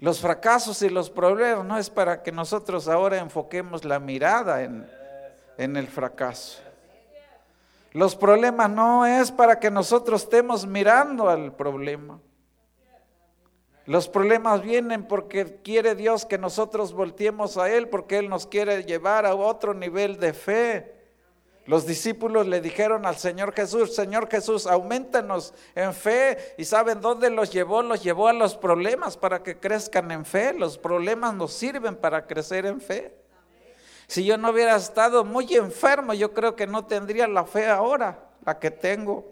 [0.00, 4.88] Los fracasos y los problemas no es para que nosotros ahora enfoquemos la mirada en,
[5.56, 6.60] en el fracaso.
[7.92, 12.20] Los problemas no es para que nosotros estemos mirando al problema.
[13.86, 18.84] Los problemas vienen porque quiere Dios que nosotros volteemos a Él, porque Él nos quiere
[18.84, 20.97] llevar a otro nivel de fe.
[21.68, 26.54] Los discípulos le dijeron al Señor Jesús, Señor Jesús, aumentanos en fe.
[26.56, 27.82] ¿Y saben dónde los llevó?
[27.82, 30.54] Los llevó a los problemas para que crezcan en fe.
[30.54, 33.14] Los problemas nos sirven para crecer en fe.
[34.06, 38.18] Si yo no hubiera estado muy enfermo, yo creo que no tendría la fe ahora,
[38.46, 39.30] la que tengo.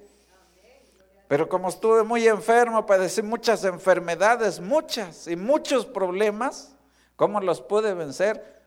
[1.28, 6.76] Pero como estuve muy enfermo, padecí muchas enfermedades, muchas y muchos problemas,
[7.16, 8.62] ¿cómo los pude vencer?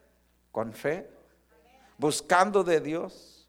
[0.50, 1.08] Con fe,
[1.98, 3.39] buscando de Dios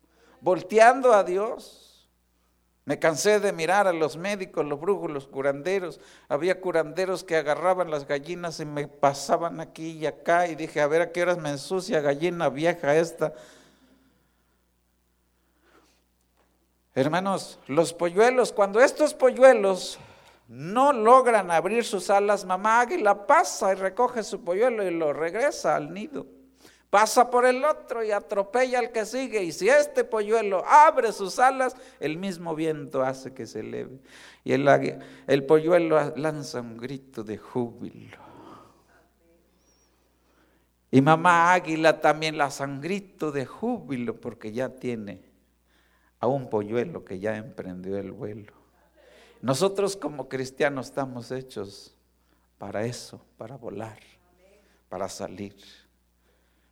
[0.41, 2.09] volteando a Dios.
[2.83, 6.01] Me cansé de mirar a los médicos, los brujos, los curanderos.
[6.27, 10.87] Había curanderos que agarraban las gallinas y me pasaban aquí y acá y dije, a
[10.87, 13.33] ver a qué horas me ensucia gallina vieja esta.
[16.93, 19.99] Hermanos, los polluelos, cuando estos polluelos
[20.47, 25.75] no logran abrir sus alas, mamá águila pasa y recoge su polluelo y lo regresa
[25.75, 26.40] al nido
[26.91, 29.41] pasa por el otro y atropella al que sigue.
[29.41, 33.97] Y si este polluelo abre sus alas, el mismo viento hace que se eleve.
[34.43, 38.17] Y el, el polluelo lanza un grito de júbilo.
[40.91, 45.21] Y mamá águila también lanza un grito de júbilo porque ya tiene
[46.19, 48.51] a un polluelo que ya emprendió el vuelo.
[49.41, 51.95] Nosotros como cristianos estamos hechos
[52.57, 53.99] para eso, para volar,
[54.89, 55.55] para salir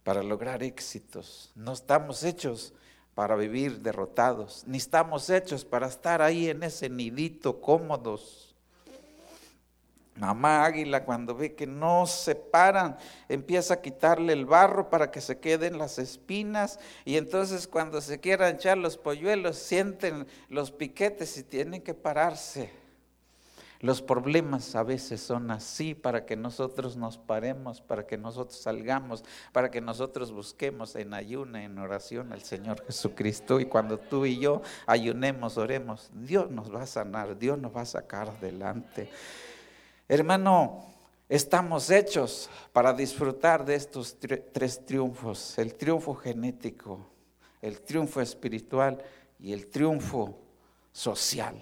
[0.09, 1.51] para lograr éxitos.
[1.53, 2.73] No estamos hechos
[3.13, 8.55] para vivir derrotados, ni estamos hechos para estar ahí en ese nidito cómodos.
[10.15, 15.21] Mamá águila cuando ve que no se paran, empieza a quitarle el barro para que
[15.21, 21.37] se queden las espinas y entonces cuando se quieran echar los polluelos sienten los piquetes
[21.37, 22.78] y tienen que pararse.
[23.81, 29.23] Los problemas a veces son así para que nosotros nos paremos, para que nosotros salgamos,
[29.53, 33.57] para que nosotros busquemos en ayuna, en oración al Señor Jesucristo.
[33.61, 37.81] Y cuando tú y yo ayunemos, oremos, Dios nos va a sanar, Dios nos va
[37.81, 39.09] a sacar adelante.
[40.09, 40.83] Hermano,
[41.29, 44.17] estamos hechos para disfrutar de estos
[44.51, 46.99] tres triunfos, el triunfo genético,
[47.61, 49.01] el triunfo espiritual
[49.39, 50.37] y el triunfo
[50.91, 51.55] social.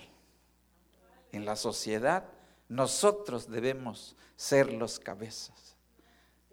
[1.38, 2.24] En la sociedad
[2.68, 5.76] nosotros debemos ser los cabezas.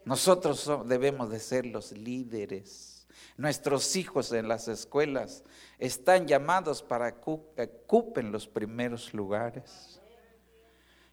[0.04, 3.06] Nosotros debemos de ser los líderes.
[3.38, 5.42] Nuestros hijos en las escuelas
[5.78, 10.02] están llamados para que ocupen los primeros lugares.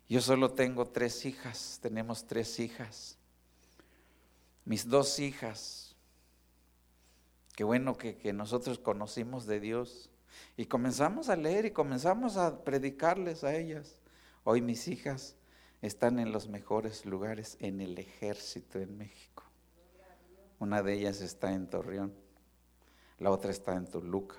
[0.10, 3.18] Yo solo tengo tres hijas, tenemos tres hijas.
[4.66, 5.96] Mis dos hijas,
[7.56, 10.11] qué bueno que, que nosotros conocimos de Dios
[10.58, 13.98] y comenzamos a leer y comenzamos a predicarles a ellas.
[14.44, 15.36] Hoy mis hijas
[15.82, 19.44] están en los mejores lugares en el ejército en México.
[20.60, 22.14] Una de ellas está en Torreón,
[23.18, 24.36] la otra está en Toluca,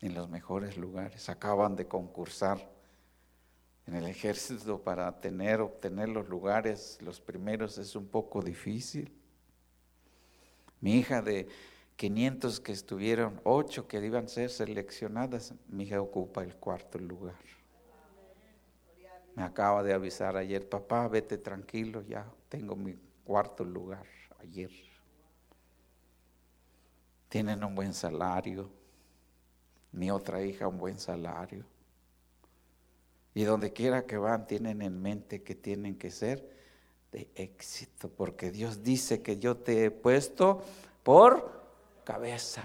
[0.00, 1.28] en los mejores lugares.
[1.28, 2.68] Acaban de concursar
[3.86, 9.12] en el ejército para tener, obtener los lugares, los primeros es un poco difícil.
[10.80, 11.48] Mi hija de
[11.98, 17.34] 500 que estuvieron, 8 que iban a ser seleccionadas, mi hija ocupa el cuarto lugar.
[19.34, 24.06] Me acaba de avisar ayer, papá, vete tranquilo, ya tengo mi cuarto lugar
[24.38, 24.70] ayer.
[27.28, 28.70] Tienen un buen salario,
[29.90, 31.64] mi otra hija un buen salario.
[33.34, 36.48] Y donde quiera que van, tienen en mente que tienen que ser
[37.10, 40.62] de éxito, porque Dios dice que yo te he puesto
[41.02, 41.58] por
[42.08, 42.62] cabeza.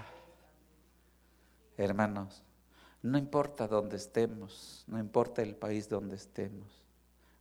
[1.76, 2.42] Hermanos,
[3.02, 6.82] no importa dónde estemos, no importa el país donde estemos.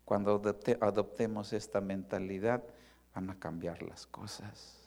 [0.03, 0.41] Cuando
[0.81, 2.61] adoptemos esta mentalidad,
[3.15, 4.81] van a cambiar las cosas.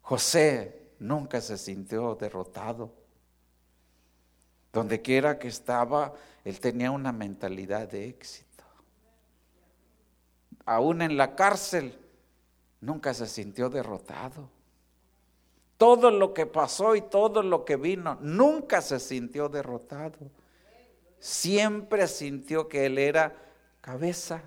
[0.00, 2.92] José nunca se sintió derrotado.
[4.72, 8.64] Donde quiera que estaba, él tenía una mentalidad de éxito.
[10.64, 11.96] Aún en la cárcel,
[12.80, 14.50] nunca se sintió derrotado
[15.82, 20.16] todo lo que pasó y todo lo que vino, nunca se sintió derrotado.
[21.18, 23.34] Siempre sintió que él era
[23.80, 24.44] cabeza.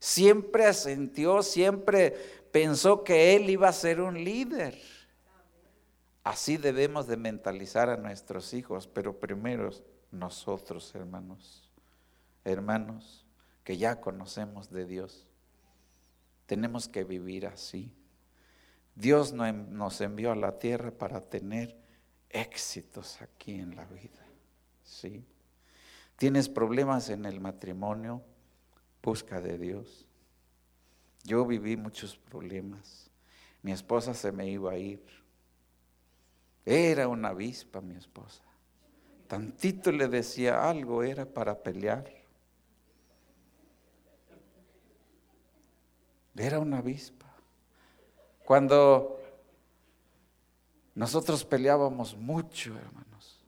[0.00, 2.16] Siempre sintió, siempre
[2.50, 4.76] pensó que él iba a ser un líder.
[6.24, 9.70] Así debemos de mentalizar a nuestros hijos, pero primero
[10.10, 11.70] nosotros, hermanos,
[12.42, 13.24] hermanos,
[13.62, 15.28] que ya conocemos de Dios,
[16.46, 17.92] tenemos que vivir así.
[18.94, 21.76] Dios nos envió a la tierra para tener
[22.30, 24.24] éxitos aquí en la vida.
[24.84, 25.24] ¿sí?
[26.16, 28.22] ¿Tienes problemas en el matrimonio?
[29.02, 30.06] Busca de Dios.
[31.24, 33.10] Yo viví muchos problemas.
[33.62, 35.02] Mi esposa se me iba a ir.
[36.64, 38.42] Era una avispa mi esposa.
[39.26, 42.08] Tantito le decía algo, era para pelear.
[46.36, 47.21] Era una avispa.
[48.52, 49.18] Cuando
[50.94, 53.40] nosotros peleábamos mucho, hermanos.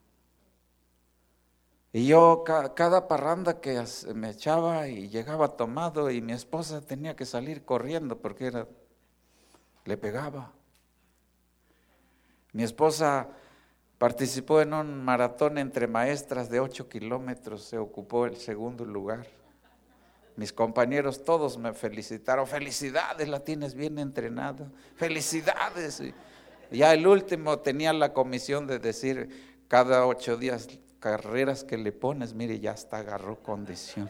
[1.92, 3.84] Y yo cada parranda que
[4.14, 8.66] me echaba y llegaba tomado y mi esposa tenía que salir corriendo porque era,
[9.84, 10.52] le pegaba.
[12.54, 13.28] Mi esposa
[13.98, 19.26] participó en un maratón entre maestras de ocho kilómetros, se ocupó el segundo lugar.
[20.36, 22.46] Mis compañeros todos me felicitaron.
[22.46, 24.68] Felicidades, la tienes bien entrenada.
[24.96, 26.02] Felicidades.
[26.70, 30.68] ya el último tenía la comisión de decir cada ocho días
[30.98, 34.08] carreras que le pones, mire, ya hasta agarró condición.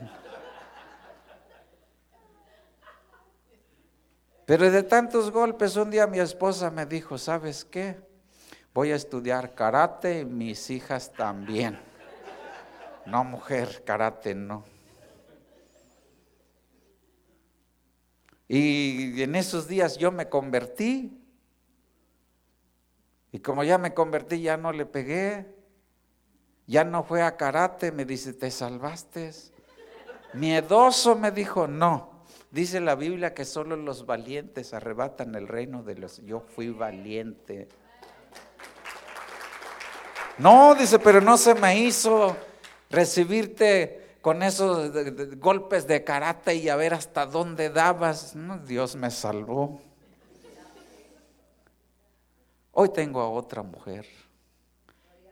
[4.46, 7.96] Pero de tantos golpes, un día mi esposa me dijo, ¿sabes qué?
[8.72, 11.78] Voy a estudiar karate y mis hijas también.
[13.06, 14.64] No, mujer, karate no.
[18.48, 21.18] Y en esos días yo me convertí.
[23.32, 25.46] Y como ya me convertí, ya no le pegué.
[26.66, 29.32] Ya no fue a karate, me dice, ¿te salvaste?
[30.32, 32.24] Miedoso me dijo, no.
[32.50, 36.18] Dice la Biblia que solo los valientes arrebatan el reino de los...
[36.24, 37.68] Yo fui valiente.
[40.38, 42.36] No, dice, pero no se me hizo
[42.90, 44.90] recibirte con esos
[45.36, 48.34] golpes de karate y a ver hasta dónde dabas.
[48.66, 49.82] Dios me salvó.
[52.72, 54.06] Hoy tengo a otra mujer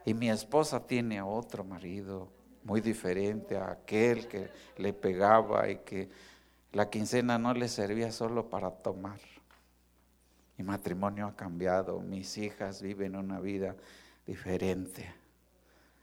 [0.05, 2.29] y mi esposa tiene a otro marido
[2.65, 6.11] muy diferente a aquel que le pegaba y que
[6.73, 9.21] la quincena no le servía solo para tomar.
[10.59, 13.75] Mi matrimonio ha cambiado, mis hijas viven una vida
[14.27, 15.15] diferente.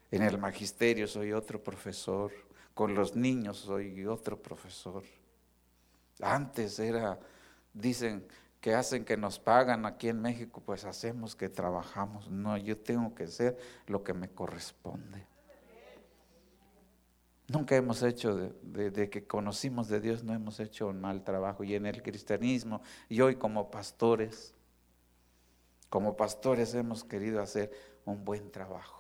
[0.10, 2.49] En el magisterio soy otro profesor
[2.80, 5.04] con los niños soy otro profesor.
[6.22, 7.20] Antes era,
[7.74, 8.26] dicen
[8.62, 12.30] que hacen que nos pagan aquí en México, pues hacemos que trabajamos.
[12.30, 13.58] No, yo tengo que hacer
[13.88, 15.28] lo que me corresponde.
[17.50, 21.66] Nunca hemos hecho, de, que conocimos de Dios, no hemos hecho un mal trabajo.
[21.66, 24.54] Y en el cristianismo, y hoy como pastores,
[25.90, 27.74] como pastores hemos querido hacer
[28.06, 28.99] un buen trabajo.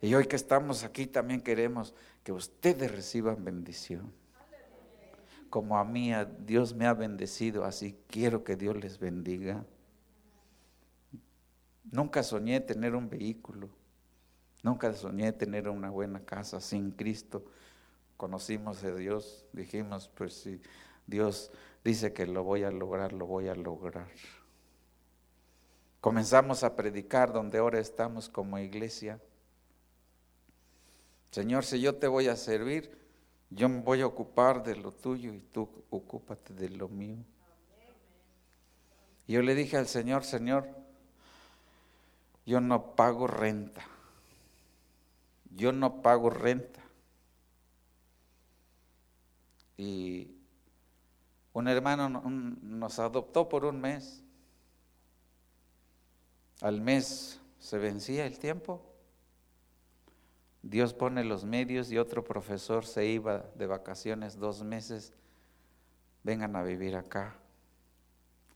[0.00, 1.94] Y hoy que estamos aquí también queremos
[2.24, 4.12] que ustedes reciban bendición.
[5.50, 6.12] Como a mí
[6.46, 9.64] Dios me ha bendecido, así quiero que Dios les bendiga.
[11.90, 13.68] Nunca soñé tener un vehículo.
[14.62, 17.44] Nunca soñé tener una buena casa sin Cristo.
[18.16, 20.60] Conocimos a Dios, dijimos, pues si
[21.06, 21.50] Dios
[21.82, 24.08] dice que lo voy a lograr, lo voy a lograr.
[26.00, 29.20] Comenzamos a predicar donde ahora estamos como iglesia.
[31.30, 32.98] Señor, si yo te voy a servir,
[33.50, 37.24] yo me voy a ocupar de lo tuyo y tú ocúpate de lo mío.
[39.26, 40.68] Y yo le dije al Señor, Señor,
[42.46, 43.82] yo no pago renta.
[45.54, 46.80] Yo no pago renta.
[49.76, 50.34] Y
[51.52, 54.22] un hermano nos adoptó por un mes.
[56.60, 58.89] Al mes se vencía el tiempo.
[60.62, 65.14] Dios pone los medios y otro profesor se iba de vacaciones dos meses.
[66.22, 67.36] Vengan a vivir acá.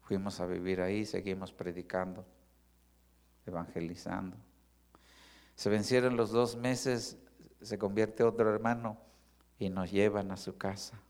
[0.02, 2.26] Fuimos a vivir ahí, seguimos predicando,
[3.46, 4.36] evangelizando.
[5.54, 7.16] Se vencieron los dos meses,
[7.62, 8.98] se convierte otro hermano
[9.58, 11.00] y nos llevan a su casa.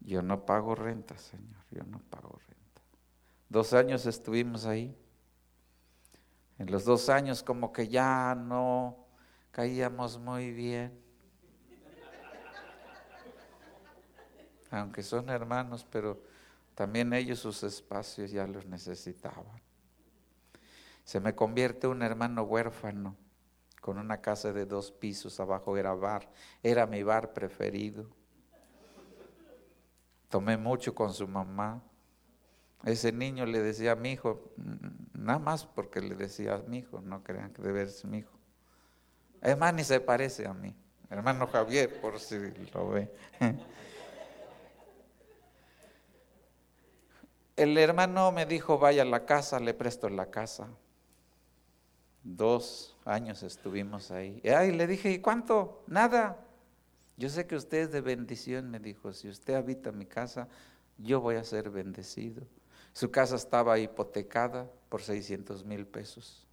[0.00, 2.82] Yo no pago renta, Señor, yo no pago renta.
[3.50, 4.96] Dos años estuvimos ahí.
[6.58, 9.03] En los dos años como que ya no
[9.54, 11.00] caíamos muy bien.
[14.70, 16.20] Aunque son hermanos, pero
[16.74, 19.62] también ellos sus espacios ya los necesitaban.
[21.04, 23.16] Se me convierte un hermano huérfano
[23.80, 26.28] con una casa de dos pisos, abajo era bar,
[26.60, 28.10] era mi bar preferido.
[30.30, 31.80] Tomé mucho con su mamá.
[32.84, 34.52] Ese niño le decía a mi hijo,
[35.12, 38.33] nada más porque le decía a mi hijo, no crean que debe ser mi hijo.
[39.44, 40.74] Además ni se parece a mí.
[41.10, 42.36] Hermano Javier, por si
[42.72, 43.14] lo ve.
[47.56, 50.66] El hermano me dijo, vaya a la casa, le presto la casa.
[52.24, 54.40] Dos años estuvimos ahí.
[54.42, 55.84] Y le dije, ¿y cuánto?
[55.86, 56.38] Nada.
[57.18, 59.12] Yo sé que usted es de bendición, me dijo.
[59.12, 60.48] Si usted habita mi casa,
[60.96, 62.42] yo voy a ser bendecido.
[62.94, 66.46] Su casa estaba hipotecada por 600 mil pesos.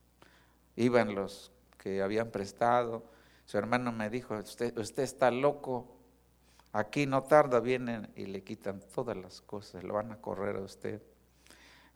[0.75, 1.51] Iban los
[1.81, 3.03] que habían prestado.
[3.45, 5.97] Su hermano me dijo, usted, está loco.
[6.73, 10.61] Aquí no tarda, vienen y le quitan todas las cosas, lo van a correr a
[10.61, 11.01] usted.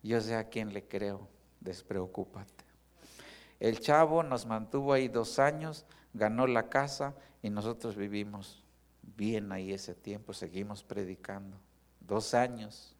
[0.02, 1.28] Yo sé a quién le creo,
[1.60, 2.64] despreocúpate.
[3.60, 8.64] El chavo nos mantuvo ahí dos años, ganó la casa y nosotros vivimos
[9.02, 11.56] bien ahí ese tiempo, seguimos predicando.
[12.00, 12.96] Dos años.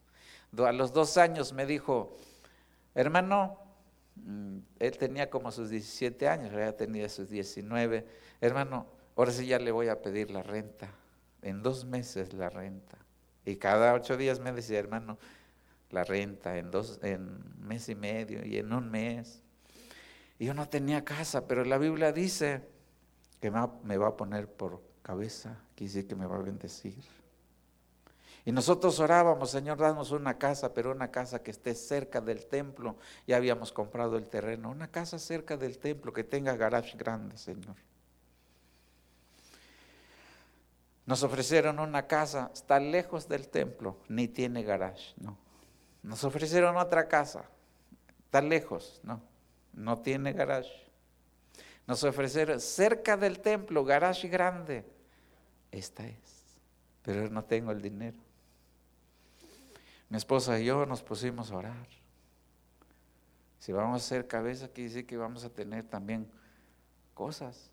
[0.56, 2.16] A los dos años me dijo,
[2.94, 3.65] hermano,
[4.78, 8.06] él tenía como sus 17 años, ya tenía sus 19.
[8.40, 10.90] Hermano, ahora sí ya le voy a pedir la renta.
[11.42, 12.98] En dos meses la renta.
[13.44, 15.18] Y cada ocho días me decía, hermano,
[15.90, 19.42] la renta en dos, en mes y medio y en un mes.
[20.38, 22.62] Y yo no tenía casa, pero la Biblia dice
[23.40, 26.96] que me va a poner por cabeza, que dice que me va a bendecir.
[28.46, 32.96] Y nosotros orábamos, Señor, danos una casa, pero una casa que esté cerca del templo.
[33.26, 37.76] Ya habíamos comprado el terreno, una casa cerca del templo que tenga garage grande, Señor.
[41.04, 45.36] Nos ofrecieron una casa, está lejos del templo, ni tiene garage, no.
[46.02, 47.44] Nos ofrecieron otra casa,
[48.24, 49.20] está lejos, no
[49.76, 50.72] no tiene garage.
[51.86, 54.84] Nos ofrecieron cerca del templo, garage grande.
[55.70, 56.58] Esta es,
[57.02, 58.16] pero no tengo el dinero.
[60.08, 61.88] Mi esposa y yo nos pusimos a orar.
[63.58, 66.28] Si vamos a hacer cabeza, quiere decir que vamos a tener también
[67.14, 67.70] cosas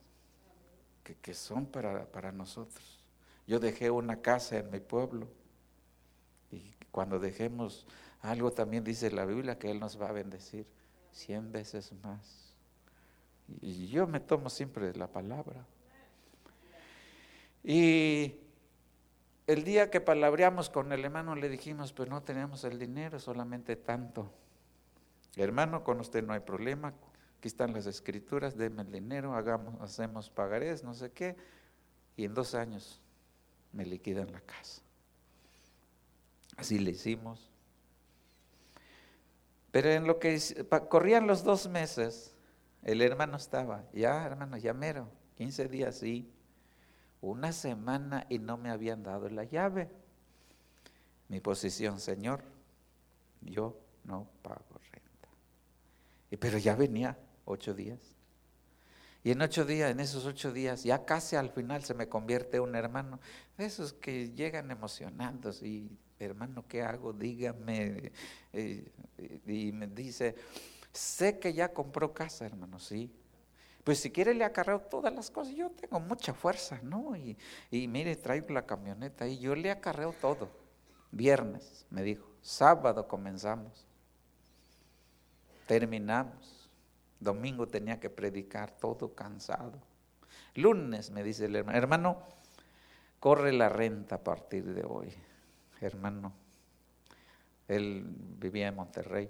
[1.03, 3.03] que, que son para, para nosotros.
[3.45, 5.27] Yo dejé una casa en mi pueblo
[6.49, 7.86] y cuando dejemos
[8.21, 10.65] algo también dice la Biblia que Él nos va a bendecir
[11.11, 12.55] cien veces más.
[13.61, 15.65] Y yo me tomo siempre la palabra.
[17.63, 18.36] Y
[19.47, 23.75] el día que palabreamos con el hermano le dijimos, pues no tenemos el dinero, solamente
[23.75, 24.31] tanto.
[25.35, 26.93] Hermano, con usted no hay problema,
[27.37, 31.35] aquí están las escrituras, denme el dinero, hagamos, hacemos pagarés, no sé qué,
[32.15, 33.01] y en dos años
[33.73, 34.81] me liquidan la casa.
[36.55, 37.49] Así le hicimos,
[39.71, 40.39] Pero en lo que
[40.87, 42.35] corrían los dos meses,
[42.83, 46.31] el hermano estaba, ya hermano, ya mero, 15 días, sí,
[47.24, 49.89] una semana y no me habían dado la llave.
[51.30, 52.43] Mi posición, Señor,
[53.41, 55.30] yo no pago renta.
[56.30, 57.99] Y, pero ya venía ocho días.
[59.24, 62.59] Y en ocho días, en esos ocho días, ya casi al final se me convierte
[62.59, 63.21] un hermano.
[63.57, 67.13] De esos que llegan emocionados y, hermano, ¿qué hago?
[67.13, 68.11] Dígame.
[68.51, 68.91] Eh,
[69.47, 70.36] y me dice,
[70.91, 73.09] sé que ya compró casa, hermano, sí.
[73.84, 75.55] Pues si quiere le acarreo todas las cosas.
[75.55, 77.15] Yo tengo mucha fuerza, ¿no?
[77.17, 77.38] Y,
[77.88, 80.49] mire, traigo la camioneta y yo le acarreo todo.
[81.11, 82.27] Viernes, me dijo.
[82.41, 83.86] Sábado comenzamos.
[85.67, 86.69] Terminamos.
[87.19, 89.79] Domingo tenía que predicar todo cansado.
[90.55, 92.17] Lunes me dice el hermano, hermano,
[93.19, 95.13] corre la renta a partir de hoy.
[95.81, 96.34] Hermano,
[97.67, 98.03] él
[98.39, 99.29] vivía en Monterrey.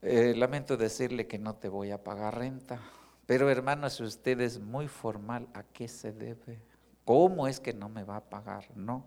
[0.00, 2.80] Eh, lamento decirle que no te voy a pagar renta,
[3.26, 6.60] pero hermano, si usted es muy formal, ¿a qué se debe?
[7.04, 8.64] ¿Cómo es que no me va a pagar?
[8.76, 9.04] No,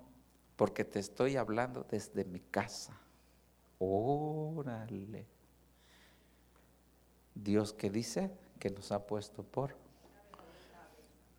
[0.56, 3.00] porque te estoy hablando desde mi casa.
[3.80, 5.26] Órale.
[7.34, 9.81] Dios que dice que nos ha puesto por.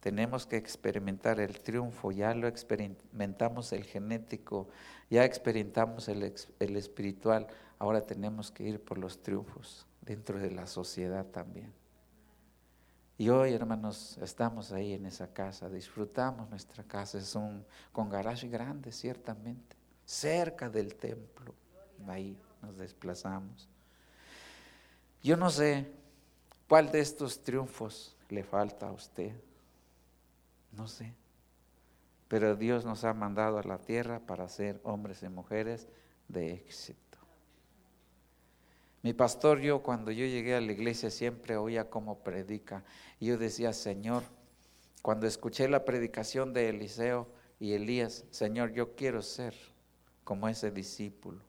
[0.03, 4.68] Tenemos que experimentar el triunfo, ya lo experimentamos el genético,
[5.09, 6.24] ya experimentamos el,
[6.59, 7.46] espiritual,
[7.78, 11.72] ahora tenemos que ir por los triunfos dentro de la sociedad también.
[13.16, 18.48] Y hoy, hermanos, estamos ahí en esa casa, disfrutamos nuestra casa, es un con garage
[18.48, 21.55] grande, ciertamente, cerca del templo,
[22.09, 23.68] ahí nos desplazamos.
[25.22, 25.92] Yo no sé
[26.66, 29.32] cuál de estos triunfos le falta a usted.
[30.73, 31.14] No sé.
[32.29, 35.87] Pero Dios nos ha mandado a la tierra para ser hombres y mujeres
[36.29, 36.99] de éxito.
[39.03, 42.85] Mi pastor, yo cuando yo llegué a la iglesia siempre oía cómo predica.
[43.20, 44.23] Yo decía, Señor,
[45.03, 49.55] cuando escuché la predicación de Eliseo y Elías, Señor, yo quiero ser
[50.23, 51.41] como ese discípulo.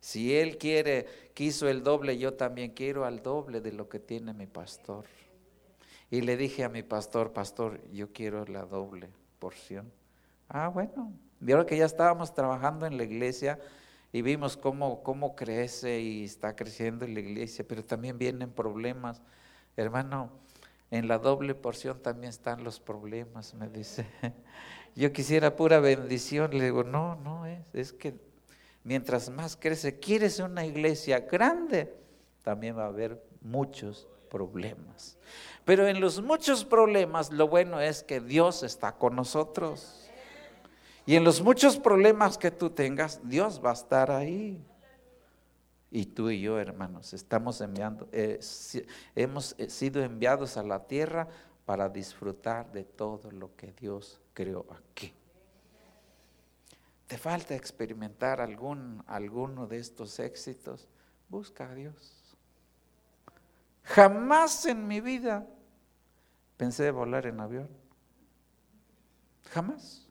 [0.00, 4.32] Si Él quiere, quiso el doble, yo también quiero al doble de lo que tiene
[4.32, 5.04] mi pastor.
[6.12, 9.08] Y le dije a mi pastor, pastor, yo quiero la doble
[9.38, 9.90] porción.
[10.46, 11.10] Ah, bueno,
[11.40, 13.58] vieron que ya estábamos trabajando en la iglesia
[14.12, 19.22] y vimos cómo, cómo crece y está creciendo en la iglesia, pero también vienen problemas.
[19.74, 20.28] Hermano,
[20.90, 24.06] en la doble porción también están los problemas, me dice.
[24.94, 26.50] Yo quisiera pura bendición.
[26.50, 28.16] Le digo, no, no es, es que
[28.84, 31.90] mientras más crece, quieres una iglesia grande,
[32.42, 35.18] también va a haber muchos problemas.
[35.66, 40.08] Pero en los muchos problemas, lo bueno es que Dios está con nosotros.
[41.04, 44.64] Y en los muchos problemas que tú tengas, Dios va a estar ahí.
[45.90, 48.40] Y tú y yo, hermanos, estamos enviando, eh,
[49.14, 51.28] hemos eh, sido enviados a la tierra
[51.66, 55.12] para disfrutar de todo lo que Dios creó aquí
[57.12, 60.88] te falta experimentar algún, alguno de estos éxitos,
[61.28, 62.21] busca a Dios.
[63.84, 65.46] Jamás en mi vida
[66.56, 67.68] pensé volar en avión.
[69.50, 70.08] Jamás.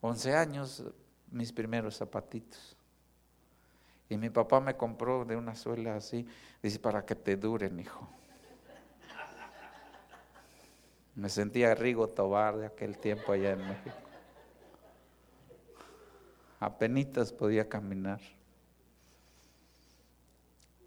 [0.00, 0.84] Once años,
[1.30, 2.76] mis primeros zapatitos.
[4.08, 6.26] Y mi papá me compró de una suela así,
[6.62, 8.08] dice, para que te duren, hijo.
[11.14, 14.06] Me sentía Rigo Tobar de aquel tiempo allá en México
[16.60, 18.20] apenas podía caminar.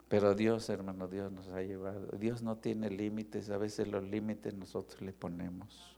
[0.10, 2.08] Pero Dios, hermano, Dios nos ha llevado.
[2.18, 5.96] Dios no tiene límites, a veces los límites nosotros le ponemos.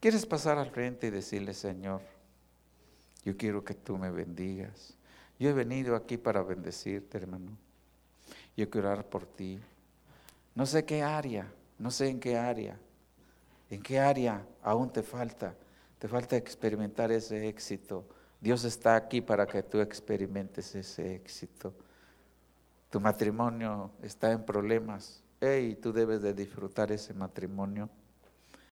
[0.00, 2.02] ¿Quieres pasar al frente y decirle, Señor,
[3.24, 4.94] yo quiero que tú me bendigas?
[5.38, 7.56] Yo he venido aquí para bendecirte, hermano.
[8.56, 9.58] Yo quiero orar por ti.
[10.54, 12.78] No sé qué área, no sé en qué área,
[13.70, 15.54] en qué área aún te falta.
[15.98, 18.04] Te falta experimentar ese éxito
[18.40, 21.74] Dios está aquí para que tú experimentes ese éxito.
[22.90, 25.22] Tu matrimonio está en problemas.
[25.40, 27.90] Hey, tú debes de disfrutar ese matrimonio.